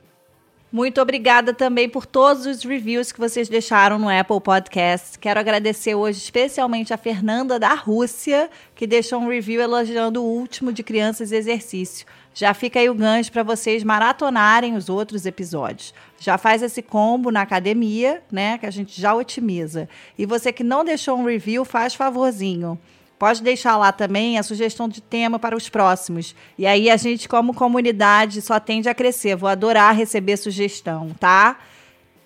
Muito 0.72 1.00
obrigada 1.00 1.54
também 1.54 1.88
por 1.88 2.06
todos 2.06 2.44
os 2.44 2.64
reviews 2.64 3.12
que 3.12 3.20
vocês 3.20 3.48
deixaram 3.48 3.98
no 3.98 4.08
Apple 4.08 4.40
Podcast. 4.40 5.18
Quero 5.18 5.38
agradecer 5.38 5.94
hoje 5.94 6.18
especialmente 6.18 6.92
a 6.92 6.96
Fernanda 6.96 7.58
da 7.58 7.74
Rússia, 7.74 8.50
que 8.74 8.86
deixou 8.86 9.20
um 9.20 9.28
review 9.28 9.60
elogiando 9.60 10.22
o 10.22 10.26
último 10.26 10.72
de 10.72 10.82
Crianças 10.82 11.30
e 11.30 11.36
Exercício. 11.36 12.06
Já 12.34 12.52
fica 12.52 12.80
aí 12.80 12.90
o 12.90 12.94
gancho 12.94 13.30
para 13.30 13.42
vocês 13.42 13.84
maratonarem 13.84 14.74
os 14.74 14.88
outros 14.88 15.24
episódios. 15.24 15.94
Já 16.18 16.36
faz 16.36 16.62
esse 16.62 16.82
combo 16.82 17.30
na 17.30 17.42
academia, 17.42 18.22
né, 18.32 18.58
que 18.58 18.66
a 18.66 18.70
gente 18.70 19.00
já 19.00 19.14
otimiza. 19.14 19.88
E 20.18 20.24
você 20.26 20.50
que 20.50 20.64
não 20.64 20.84
deixou 20.84 21.18
um 21.18 21.24
review, 21.24 21.64
faz 21.64 21.94
favorzinho. 21.94 22.78
Pode 23.18 23.42
deixar 23.42 23.78
lá 23.78 23.92
também 23.92 24.38
a 24.38 24.42
sugestão 24.42 24.88
de 24.88 25.00
tema 25.00 25.38
para 25.38 25.56
os 25.56 25.68
próximos. 25.70 26.34
E 26.58 26.66
aí 26.66 26.90
a 26.90 26.96
gente, 26.98 27.28
como 27.28 27.54
comunidade, 27.54 28.42
só 28.42 28.60
tende 28.60 28.88
a 28.88 28.94
crescer. 28.94 29.36
Vou 29.36 29.48
adorar 29.48 29.96
receber 29.96 30.36
sugestão, 30.36 31.14
tá? 31.18 31.58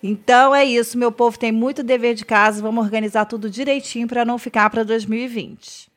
Então 0.03 0.53
é 0.53 0.65
isso, 0.65 0.97
meu 0.97 1.11
povo 1.11 1.37
tem 1.37 1.51
muito 1.51 1.81
dever 1.81 2.13
de 2.15 2.25
casa. 2.25 2.61
Vamos 2.61 2.83
organizar 2.83 3.25
tudo 3.25 3.49
direitinho 3.49 4.07
para 4.07 4.25
não 4.25 4.37
ficar 4.37 4.69
para 4.69 4.83
2020. 4.83 5.89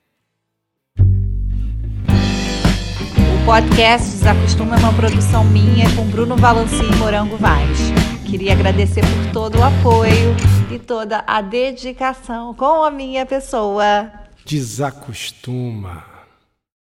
O 3.33 3.47
podcast 3.47 4.11
Desacostuma 4.11 4.77
é 4.77 4.79
uma 4.79 4.93
produção 4.93 5.43
minha 5.45 5.93
com 5.97 6.07
Bruno 6.07 6.37
Valanci 6.37 6.85
e 6.85 6.97
Morango 6.97 7.37
Vaz. 7.37 7.79
Queria 8.25 8.53
agradecer 8.53 9.01
por 9.01 9.33
todo 9.33 9.59
o 9.59 9.65
apoio 9.65 10.37
e 10.71 10.79
toda 10.79 11.25
a 11.27 11.41
dedicação 11.41 12.55
com 12.55 12.85
a 12.85 12.91
minha 12.91 13.27
pessoa 13.27 14.24
desacostuma. 14.45 16.14